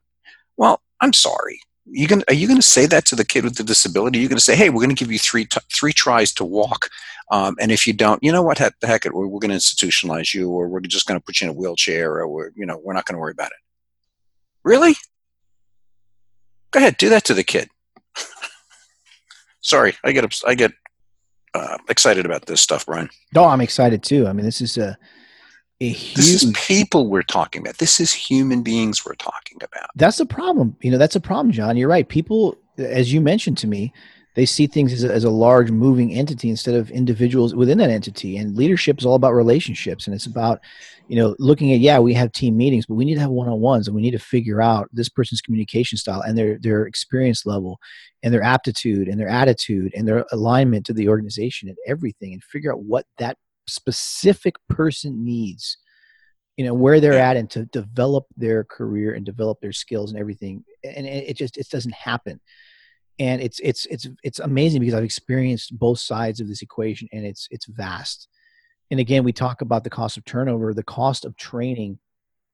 Well 0.56 0.82
i'm 1.02 1.14
sorry 1.14 1.60
you 1.90 2.08
going 2.08 2.24
are 2.28 2.34
you 2.34 2.48
going 2.48 2.60
to 2.60 2.66
say 2.66 2.86
that 2.86 3.06
to 3.06 3.16
the 3.16 3.26
kid 3.26 3.44
with 3.44 3.56
the 3.56 3.64
disability? 3.64 4.20
You're 4.20 4.30
going 4.30 4.38
to 4.38 4.44
say, 4.44 4.56
"Hey, 4.56 4.70
we're 4.70 4.84
going 4.84 4.96
to 4.96 5.00
give 5.00 5.12
you 5.12 5.20
three 5.20 5.46
t- 5.46 5.60
three 5.74 5.94
tries 5.94 6.34
to 6.34 6.44
walk, 6.44 6.90
um, 7.32 7.56
and 7.60 7.72
if 7.72 7.88
you 7.88 7.94
don't, 7.94 8.22
you 8.24 8.32
know 8.32 8.42
what? 8.42 8.58
Heck, 8.58 8.76
heck, 8.84 9.06
we're, 9.06 9.28
we're 9.28 9.40
going 9.40 9.52
to 9.52 9.58
institutionalize 9.58 10.34
you, 10.34 10.50
or 10.50 10.68
we're 10.68 10.82
just 10.82 11.08
going 11.08 11.20
to 11.20 11.24
put 11.24 11.40
you 11.40 11.46
in 11.46 11.52
a 11.52 11.58
wheelchair, 11.58 12.14
or 12.18 12.28
we're 12.28 12.52
you 12.56 12.66
know 12.66 12.80
we're 12.84 12.94
not 12.94 13.06
going 13.06 13.16
to 13.16 13.20
worry 13.20 13.32
about 13.32 13.52
it." 13.52 13.58
Really? 14.64 14.96
Go 16.72 16.80
ahead, 16.80 16.98
do 16.98 17.10
that 17.10 17.24
to 17.26 17.34
the 17.34 17.44
kid. 17.44 17.70
Sorry, 19.62 19.96
I 20.04 20.12
get 20.12 20.42
I 20.46 20.56
get 20.56 20.74
uh, 21.54 21.78
excited 21.90 22.26
about 22.26 22.46
this 22.46 22.62
stuff, 22.62 22.86
Brian. 22.86 23.10
No, 23.34 23.46
I'm 23.46 23.62
excited 23.62 24.04
too. 24.04 24.28
I 24.28 24.34
mean, 24.34 24.46
this 24.46 24.62
is 24.62 24.78
a 24.78 24.98
This 25.80 26.44
is 26.44 26.52
people 26.56 27.08
we're 27.08 27.22
talking 27.22 27.62
about. 27.62 27.78
This 27.78 28.00
is 28.00 28.12
human 28.12 28.64
beings 28.64 29.06
we're 29.06 29.16
talking 29.16 29.58
about. 29.62 29.90
That's 29.96 30.20
a 30.20 30.26
problem. 30.26 30.76
You 30.82 30.90
know, 30.92 30.98
that's 30.98 31.16
a 31.16 31.20
problem, 31.22 31.52
John. 31.52 31.78
You're 31.78 31.90
right. 31.90 32.08
People, 32.08 32.58
as 32.78 33.14
you 33.14 33.22
mentioned 33.22 33.60
to 33.60 33.68
me, 33.68 33.94
they 34.34 34.46
see 34.46 34.68
things 34.68 34.94
as 34.94 35.04
a, 35.04 35.12
as 35.12 35.24
a 35.24 35.32
large 35.32 35.72
moving 35.72 36.14
entity 36.14 36.50
instead 36.50 36.76
of 36.76 36.92
individuals 36.92 37.56
within 37.56 37.80
that 37.80 37.90
entity. 37.90 38.38
And 38.38 38.56
leadership 38.56 39.00
is 39.00 39.06
all 39.06 39.16
about 39.16 39.34
relationships, 39.34 40.06
and 40.06 40.16
it's 40.16 40.28
about, 40.28 40.62
you 41.08 41.16
know, 41.16 41.36
looking 41.40 41.74
at 41.74 41.80
yeah, 41.80 41.98
we 41.98 42.14
have 42.14 42.32
team 42.32 42.56
meetings, 42.56 42.86
but 42.86 42.96
we 42.96 43.06
need 43.06 43.16
to 43.16 43.22
have 43.22 43.32
one 43.32 43.48
on 43.48 43.60
ones, 43.60 43.88
and 43.88 43.96
we 43.96 44.02
need 44.02 44.12
to 44.12 44.20
figure 44.20 44.62
out 44.62 44.90
this 44.92 45.10
person's 45.10 45.42
communication 45.42 45.98
style 45.98 46.22
and 46.22 46.38
their 46.38 46.60
their 46.60 46.86
experience 46.86 47.48
level, 47.48 47.80
and 48.22 48.32
their 48.32 48.44
aptitude 48.44 49.08
and 49.08 49.20
their 49.20 49.28
attitude 49.28 49.92
and 49.96 50.08
their 50.08 50.24
alignment 50.32 50.86
to 50.86 50.94
the 50.94 51.10
organization 51.10 51.68
and 51.68 51.78
everything, 51.88 52.34
and 52.34 52.44
figure 52.44 52.72
out 52.72 52.84
what 52.84 53.06
that 53.18 53.38
specific 53.68 54.56
person 54.70 55.24
needs 55.24 55.78
you 56.58 56.66
know 56.66 56.74
where 56.74 57.00
they're 57.00 57.14
at 57.14 57.38
and 57.38 57.50
to 57.52 57.66
develop 57.66 58.26
their 58.36 58.64
career 58.64 59.14
and 59.14 59.26
develop 59.26 59.62
their 59.62 59.72
skills 59.72 60.12
and 60.12 60.20
everything 60.20 60.64
and 60.84 61.06
it 61.06 61.38
just 61.38 61.58
it 61.58 61.70
doesn't 61.70 61.94
happen. 61.94 62.40
And 63.20 63.42
it's 63.42 63.60
it's 63.60 63.86
it's 63.88 64.08
it's 64.24 64.40
amazing 64.40 64.80
because 64.80 64.94
i've 64.94 65.04
experienced 65.04 65.78
both 65.78 66.00
sides 66.00 66.40
of 66.40 66.48
this 66.48 66.62
equation 66.62 67.08
and 67.12 67.26
it's 67.26 67.48
it's 67.52 67.66
vast. 67.66 68.28
And 68.90 69.00
again 69.00 69.24
we 69.24 69.34
talk 69.34 69.62
about 69.62 69.84
the 69.84 69.90
cost 69.90 70.18
of 70.18 70.26
turnover. 70.26 70.74
The 70.74 70.84
cost 70.84 71.26
of 71.26 71.38
training 71.38 72.00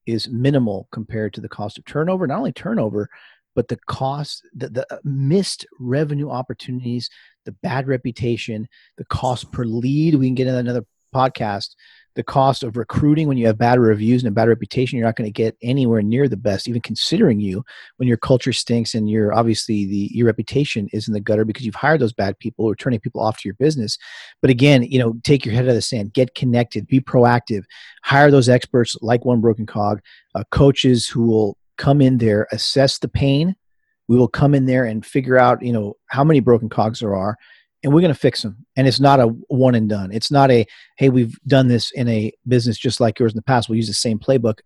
is 0.06 0.28
minimal 0.28 0.88
compared 0.92 1.32
to 1.34 1.40
the 1.40 1.48
cost 1.48 1.78
of 1.78 1.84
turnover. 1.86 2.26
Not 2.26 2.38
only 2.38 2.52
turnover 2.52 3.08
but 3.54 3.68
the 3.68 3.78
cost 3.86 4.42
the, 4.54 4.68
the 4.68 4.94
uh, 4.94 4.98
missed 5.04 5.64
revenue 5.78 6.28
opportunities 6.28 7.08
the 7.44 7.52
bad 7.52 7.86
reputation 7.86 8.68
the 8.96 9.04
cost 9.04 9.50
per 9.52 9.64
lead. 9.64 10.14
We 10.14 10.26
can 10.26 10.34
get 10.34 10.48
another 10.48 10.84
podcast, 11.14 11.74
the 12.14 12.22
cost 12.22 12.62
of 12.62 12.76
recruiting 12.76 13.26
when 13.26 13.36
you 13.36 13.46
have 13.46 13.58
bad 13.58 13.78
reviews 13.78 14.22
and 14.22 14.28
a 14.28 14.34
bad 14.34 14.48
reputation, 14.48 14.96
you're 14.96 15.06
not 15.06 15.16
going 15.16 15.26
to 15.26 15.32
get 15.32 15.56
anywhere 15.62 16.02
near 16.02 16.28
the 16.28 16.36
best, 16.36 16.68
even 16.68 16.80
considering 16.80 17.40
you 17.40 17.64
when 17.96 18.08
your 18.08 18.16
culture 18.16 18.52
stinks 18.52 18.94
and 18.94 19.10
you're 19.10 19.34
obviously 19.34 19.84
the 19.84 20.10
your 20.12 20.26
reputation 20.26 20.88
is 20.92 21.08
in 21.08 21.14
the 21.14 21.20
gutter 21.20 21.44
because 21.44 21.66
you've 21.66 21.74
hired 21.74 22.00
those 22.00 22.12
bad 22.12 22.38
people 22.38 22.64
or 22.64 22.76
turning 22.76 23.00
people 23.00 23.20
off 23.20 23.38
to 23.38 23.48
your 23.48 23.54
business. 23.54 23.98
But 24.40 24.50
again, 24.50 24.84
you 24.84 24.98
know, 24.98 25.14
take 25.24 25.44
your 25.44 25.54
head 25.54 25.64
out 25.64 25.70
of 25.70 25.74
the 25.74 25.82
sand, 25.82 26.12
get 26.12 26.34
connected, 26.34 26.86
be 26.86 27.00
proactive, 27.00 27.64
hire 28.04 28.30
those 28.30 28.48
experts 28.48 28.96
like 29.00 29.24
One 29.24 29.40
Broken 29.40 29.66
Cog, 29.66 30.00
uh, 30.34 30.44
coaches 30.50 31.08
who 31.08 31.26
will 31.26 31.58
come 31.76 32.00
in 32.00 32.18
there, 32.18 32.46
assess 32.52 32.98
the 32.98 33.08
pain. 33.08 33.56
We 34.06 34.16
will 34.16 34.28
come 34.28 34.54
in 34.54 34.66
there 34.66 34.84
and 34.84 35.04
figure 35.04 35.38
out, 35.38 35.62
you 35.62 35.72
know, 35.72 35.94
how 36.06 36.22
many 36.22 36.40
broken 36.40 36.68
cogs 36.68 37.00
there 37.00 37.16
are 37.16 37.36
and 37.84 37.92
we're 37.92 38.00
going 38.00 38.12
to 38.12 38.18
fix 38.18 38.42
them. 38.42 38.66
And 38.76 38.88
it's 38.88 38.98
not 38.98 39.20
a 39.20 39.26
one 39.26 39.74
and 39.74 39.88
done. 39.88 40.10
It's 40.10 40.30
not 40.30 40.50
a, 40.50 40.66
hey, 40.96 41.10
we've 41.10 41.38
done 41.46 41.68
this 41.68 41.90
in 41.92 42.08
a 42.08 42.32
business 42.48 42.78
just 42.78 42.98
like 42.98 43.18
yours 43.18 43.32
in 43.32 43.36
the 43.36 43.42
past. 43.42 43.68
We'll 43.68 43.76
use 43.76 43.86
the 43.88 43.94
same 43.94 44.18
playbook. 44.18 44.60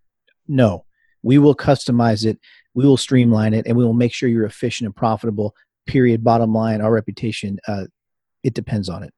No, 0.47 0.85
we 1.21 1.37
will 1.37 1.55
customize 1.55 2.25
it. 2.25 2.39
We 2.73 2.85
will 2.85 2.97
streamline 2.97 3.53
it 3.53 3.67
and 3.67 3.77
we 3.77 3.83
will 3.83 3.93
make 3.93 4.13
sure 4.13 4.29
you're 4.29 4.45
efficient 4.45 4.85
and 4.85 4.95
profitable. 4.95 5.53
Period. 5.85 6.23
Bottom 6.23 6.53
line, 6.53 6.81
our 6.81 6.91
reputation, 6.91 7.59
uh, 7.67 7.85
it 8.43 8.53
depends 8.53 8.89
on 8.89 9.03
it. 9.03 9.13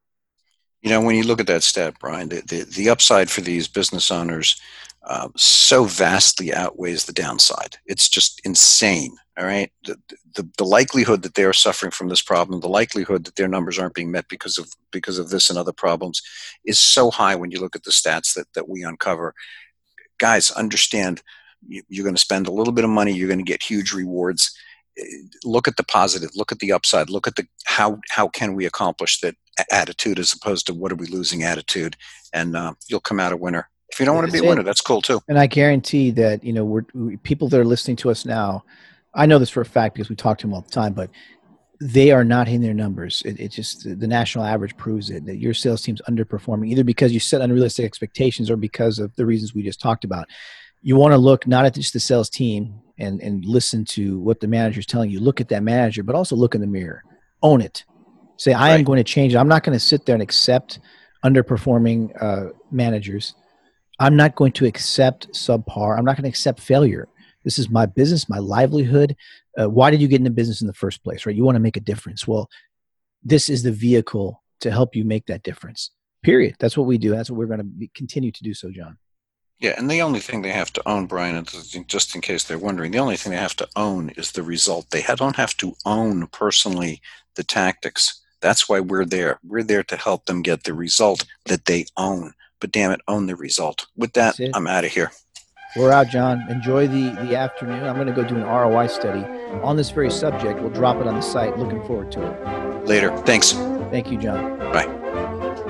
You 0.81 0.89
know, 0.89 1.01
when 1.01 1.15
you 1.15 1.23
look 1.23 1.39
at 1.39 1.47
that 1.47 1.61
stat, 1.61 1.95
Brian, 1.99 2.29
the, 2.29 2.41
the, 2.41 2.63
the 2.63 2.89
upside 2.89 3.29
for 3.29 3.41
these 3.41 3.67
business 3.67 4.09
owners 4.09 4.59
uh, 5.03 5.29
so 5.35 5.85
vastly 5.85 6.53
outweighs 6.53 7.05
the 7.05 7.13
downside. 7.13 7.77
It's 7.85 8.07
just 8.07 8.41
insane. 8.45 9.17
All 9.37 9.45
right, 9.45 9.71
the, 9.85 9.97
the, 10.35 10.47
the 10.57 10.65
likelihood 10.65 11.23
that 11.23 11.35
they 11.35 11.45
are 11.45 11.53
suffering 11.53 11.91
from 11.91 12.09
this 12.09 12.21
problem, 12.21 12.59
the 12.59 12.67
likelihood 12.67 13.23
that 13.23 13.37
their 13.37 13.47
numbers 13.47 13.79
aren't 13.79 13.95
being 13.95 14.11
met 14.11 14.27
because 14.27 14.57
of 14.57 14.69
because 14.91 15.17
of 15.17 15.29
this 15.29 15.49
and 15.49 15.57
other 15.57 15.71
problems, 15.71 16.21
is 16.65 16.79
so 16.79 17.09
high 17.09 17.35
when 17.35 17.49
you 17.49 17.59
look 17.59 17.75
at 17.75 17.83
the 17.83 17.91
stats 17.91 18.33
that 18.35 18.47
that 18.53 18.69
we 18.69 18.83
uncover. 18.83 19.33
Guys, 20.19 20.51
understand 20.51 21.23
you're 21.67 22.03
going 22.03 22.15
to 22.15 22.21
spend 22.21 22.47
a 22.47 22.51
little 22.51 22.73
bit 22.73 22.83
of 22.83 22.89
money, 22.89 23.13
you're 23.13 23.27
going 23.27 23.39
to 23.39 23.51
get 23.51 23.63
huge 23.63 23.93
rewards. 23.93 24.55
Eh, 24.99 25.03
look 25.43 25.67
at 25.67 25.77
the 25.77 25.83
positive, 25.83 26.31
look 26.35 26.51
at 26.51 26.59
the 26.59 26.71
upside, 26.71 27.09
look 27.09 27.27
at 27.27 27.35
the 27.35 27.47
how 27.65 27.99
how 28.09 28.27
can 28.27 28.53
we 28.53 28.65
accomplish 28.65 29.19
that 29.21 29.35
attitude 29.71 30.19
as 30.19 30.33
opposed 30.33 30.65
to 30.67 30.73
what 30.73 30.91
are 30.91 30.95
we 30.95 31.07
losing 31.07 31.43
attitude, 31.43 31.95
and 32.33 32.55
uh, 32.55 32.73
you'll 32.87 32.99
come 32.99 33.19
out 33.19 33.33
a 33.33 33.37
winner. 33.37 33.69
If 33.91 33.99
you 33.99 34.05
don't 34.05 34.15
want 34.15 34.27
to 34.27 34.33
be 34.33 34.45
a 34.45 34.49
winner, 34.49 34.63
that's 34.63 34.81
cool 34.81 35.01
too. 35.01 35.21
And 35.27 35.37
I 35.37 35.47
guarantee 35.47 36.11
that 36.11 36.43
you 36.43 36.53
know 36.53 36.63
we're 36.65 36.85
we, 36.93 37.17
people 37.17 37.49
that 37.49 37.59
are 37.59 37.65
listening 37.65 37.97
to 37.97 38.09
us 38.11 38.25
now 38.25 38.63
I 39.13 39.25
know 39.25 39.39
this 39.39 39.49
for 39.49 39.61
a 39.61 39.65
fact 39.65 39.95
because 39.95 40.09
we 40.09 40.15
talk 40.15 40.37
to 40.39 40.47
them 40.47 40.53
all 40.53 40.61
the 40.61 40.69
time, 40.69 40.93
but 40.93 41.09
they 41.81 42.11
are 42.11 42.23
not 42.23 42.47
hitting 42.47 42.61
their 42.61 42.73
numbers. 42.73 43.21
It, 43.25 43.39
it 43.39 43.49
just 43.49 43.83
the 43.99 44.07
national 44.07 44.45
average 44.45 44.77
proves 44.77 45.09
it 45.09 45.25
that 45.25 45.37
your 45.37 45.53
sales 45.53 45.81
team's 45.81 46.01
underperforming 46.07 46.67
either 46.67 46.83
because 46.83 47.11
you 47.11 47.19
set 47.19 47.41
unrealistic 47.41 47.85
expectations 47.85 48.49
or 48.49 48.55
because 48.55 48.99
of 48.99 49.15
the 49.15 49.25
reasons 49.25 49.53
we 49.53 49.63
just 49.63 49.81
talked 49.81 50.03
about. 50.03 50.27
You 50.83 50.95
want 50.95 51.13
to 51.13 51.17
look 51.17 51.47
not 51.47 51.65
at 51.65 51.75
just 51.75 51.93
the 51.93 51.99
sales 51.99 52.29
team 52.29 52.79
and 52.97 53.19
and 53.21 53.43
listen 53.45 53.83
to 53.85 54.19
what 54.19 54.39
the 54.39 54.47
manager 54.47 54.79
is 54.79 54.85
telling 54.85 55.09
you. 55.09 55.19
Look 55.19 55.41
at 55.41 55.49
that 55.49 55.63
manager, 55.63 56.03
but 56.03 56.15
also 56.15 56.35
look 56.35 56.55
in 56.55 56.61
the 56.61 56.67
mirror. 56.67 57.03
Own 57.41 57.61
it. 57.61 57.83
Say, 58.37 58.53
I 58.53 58.69
am 58.71 58.83
going 58.83 58.97
to 58.97 59.03
change. 59.03 59.35
it. 59.35 59.37
I'm 59.37 59.47
not 59.47 59.63
going 59.63 59.77
to 59.77 59.83
sit 59.83 60.05
there 60.05 60.15
and 60.15 60.21
accept 60.21 60.79
underperforming 61.23 62.11
uh, 62.21 62.53
managers. 62.71 63.35
I'm 64.01 64.15
not 64.15 64.33
going 64.33 64.51
to 64.53 64.65
accept 64.65 65.31
subpar. 65.31 65.95
I'm 65.95 66.03
not 66.03 66.15
going 66.15 66.23
to 66.23 66.29
accept 66.29 66.59
failure. 66.59 67.07
This 67.43 67.59
is 67.59 67.69
my 67.69 67.85
business, 67.85 68.27
my 68.27 68.39
livelihood. 68.39 69.15
Uh, 69.55 69.69
why 69.69 69.91
did 69.91 70.01
you 70.01 70.07
get 70.07 70.19
into 70.21 70.31
business 70.31 70.59
in 70.59 70.65
the 70.65 70.73
first 70.73 71.03
place, 71.03 71.23
right? 71.25 71.35
You 71.35 71.43
want 71.43 71.55
to 71.55 71.61
make 71.61 71.77
a 71.77 71.81
difference. 71.81 72.27
Well, 72.27 72.49
this 73.23 73.47
is 73.47 73.61
the 73.61 73.71
vehicle 73.71 74.41
to 74.61 74.71
help 74.71 74.95
you 74.95 75.05
make 75.05 75.27
that 75.27 75.43
difference. 75.43 75.91
Period. 76.23 76.55
That's 76.59 76.75
what 76.75 76.87
we 76.87 76.97
do. 76.97 77.11
That's 77.11 77.29
what 77.29 77.37
we're 77.37 77.45
going 77.45 77.59
to 77.59 77.63
be, 77.63 77.91
continue 77.93 78.31
to 78.31 78.43
do. 78.43 78.55
So, 78.55 78.71
John. 78.71 78.97
Yeah, 79.59 79.75
and 79.77 79.89
the 79.89 80.01
only 80.01 80.19
thing 80.19 80.41
they 80.41 80.51
have 80.51 80.73
to 80.73 80.89
own, 80.89 81.05
Brian, 81.05 81.45
just 81.85 82.15
in 82.15 82.21
case 82.21 82.43
they're 82.43 82.57
wondering, 82.57 82.91
the 82.91 82.97
only 82.97 83.17
thing 83.17 83.31
they 83.31 83.37
have 83.37 83.55
to 83.57 83.67
own 83.75 84.09
is 84.17 84.31
the 84.31 84.41
result. 84.41 84.89
They 84.89 85.03
don't 85.15 85.35
have 85.35 85.55
to 85.57 85.75
own 85.85 86.25
personally 86.27 87.01
the 87.35 87.43
tactics. 87.43 88.19
That's 88.41 88.67
why 88.67 88.79
we're 88.79 89.05
there. 89.05 89.39
We're 89.43 89.61
there 89.61 89.83
to 89.83 89.95
help 89.95 90.25
them 90.25 90.41
get 90.41 90.63
the 90.63 90.73
result 90.73 91.27
that 91.45 91.65
they 91.65 91.85
own. 91.97 92.33
But 92.61 92.71
damn 92.71 92.91
it, 92.91 93.01
own 93.07 93.25
the 93.25 93.35
result. 93.35 93.87
With 93.97 94.13
that, 94.13 94.39
I'm 94.53 94.67
out 94.67 94.85
of 94.85 94.91
here. 94.91 95.11
We're 95.75 95.91
out, 95.91 96.09
John. 96.09 96.45
Enjoy 96.49 96.87
the 96.87 97.09
the 97.25 97.35
afternoon. 97.35 97.83
I'm 97.83 97.95
going 97.95 98.07
to 98.07 98.13
go 98.13 98.23
do 98.23 98.35
an 98.35 98.43
ROI 98.43 98.87
study 98.87 99.23
on 99.63 99.77
this 99.77 99.89
very 99.89 100.11
subject. 100.11 100.59
We'll 100.59 100.69
drop 100.69 100.97
it 100.97 101.07
on 101.07 101.15
the 101.15 101.21
site. 101.21 101.57
Looking 101.57 101.83
forward 101.85 102.11
to 102.13 102.21
it. 102.21 102.87
Later. 102.87 103.15
Thanks. 103.19 103.53
Thank 103.89 104.11
you, 104.11 104.17
John. 104.17 104.59
Bye. 104.59 104.87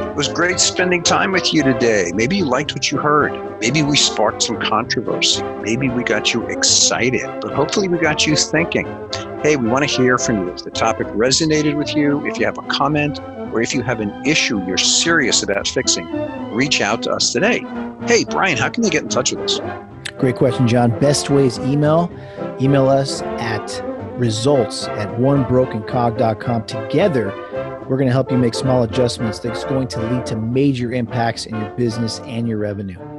It 0.09 0.15
was 0.15 0.27
great 0.27 0.59
spending 0.59 1.03
time 1.03 1.31
with 1.31 1.53
you 1.53 1.63
today. 1.63 2.11
Maybe 2.13 2.35
you 2.35 2.45
liked 2.45 2.73
what 2.73 2.91
you 2.91 2.97
heard. 2.97 3.31
Maybe 3.61 3.81
we 3.83 3.95
sparked 3.95 4.43
some 4.43 4.59
controversy. 4.59 5.43
Maybe 5.61 5.87
we 5.87 6.03
got 6.03 6.33
you 6.33 6.45
excited, 6.47 7.25
but 7.39 7.53
hopefully 7.53 7.87
we 7.87 7.97
got 7.97 8.27
you 8.27 8.35
thinking. 8.35 8.85
Hey, 9.41 9.55
we 9.55 9.69
want 9.69 9.87
to 9.87 9.95
hear 9.95 10.17
from 10.17 10.47
you. 10.47 10.53
If 10.53 10.63
the 10.63 10.71
topic 10.71 11.07
resonated 11.07 11.77
with 11.77 11.95
you, 11.95 12.25
if 12.25 12.37
you 12.37 12.45
have 12.45 12.57
a 12.57 12.63
comment, 12.63 13.19
or 13.53 13.61
if 13.61 13.73
you 13.73 13.83
have 13.83 13.99
an 13.99 14.25
issue 14.25 14.65
you're 14.65 14.77
serious 14.77 15.43
about 15.43 15.67
fixing, 15.67 16.07
reach 16.51 16.81
out 16.81 17.03
to 17.03 17.11
us 17.11 17.31
today. 17.31 17.59
Hey, 18.07 18.23
Brian, 18.25 18.57
how 18.57 18.69
can 18.69 18.83
they 18.83 18.89
get 18.89 19.03
in 19.03 19.09
touch 19.09 19.31
with 19.31 19.41
us? 19.41 19.59
Great 20.17 20.35
question, 20.35 20.67
John. 20.67 20.97
Best 20.99 21.29
ways 21.29 21.57
email. 21.59 22.11
Email 22.61 22.87
us 22.89 23.21
at 23.21 23.83
results 24.17 24.87
at 24.87 25.07
onebrokencog.com. 25.17 26.65
Together, 26.65 27.33
we're 27.87 27.97
going 27.97 28.07
to 28.07 28.13
help 28.13 28.31
you 28.31 28.37
make 28.37 28.53
small 28.53 28.83
adjustments 28.83 29.39
that's 29.39 29.63
going 29.65 29.87
to 29.89 30.01
lead 30.11 30.25
to 30.27 30.35
major 30.35 30.91
impacts 30.91 31.45
in 31.45 31.59
your 31.59 31.69
business 31.71 32.19
and 32.21 32.47
your 32.47 32.59
revenue. 32.59 33.10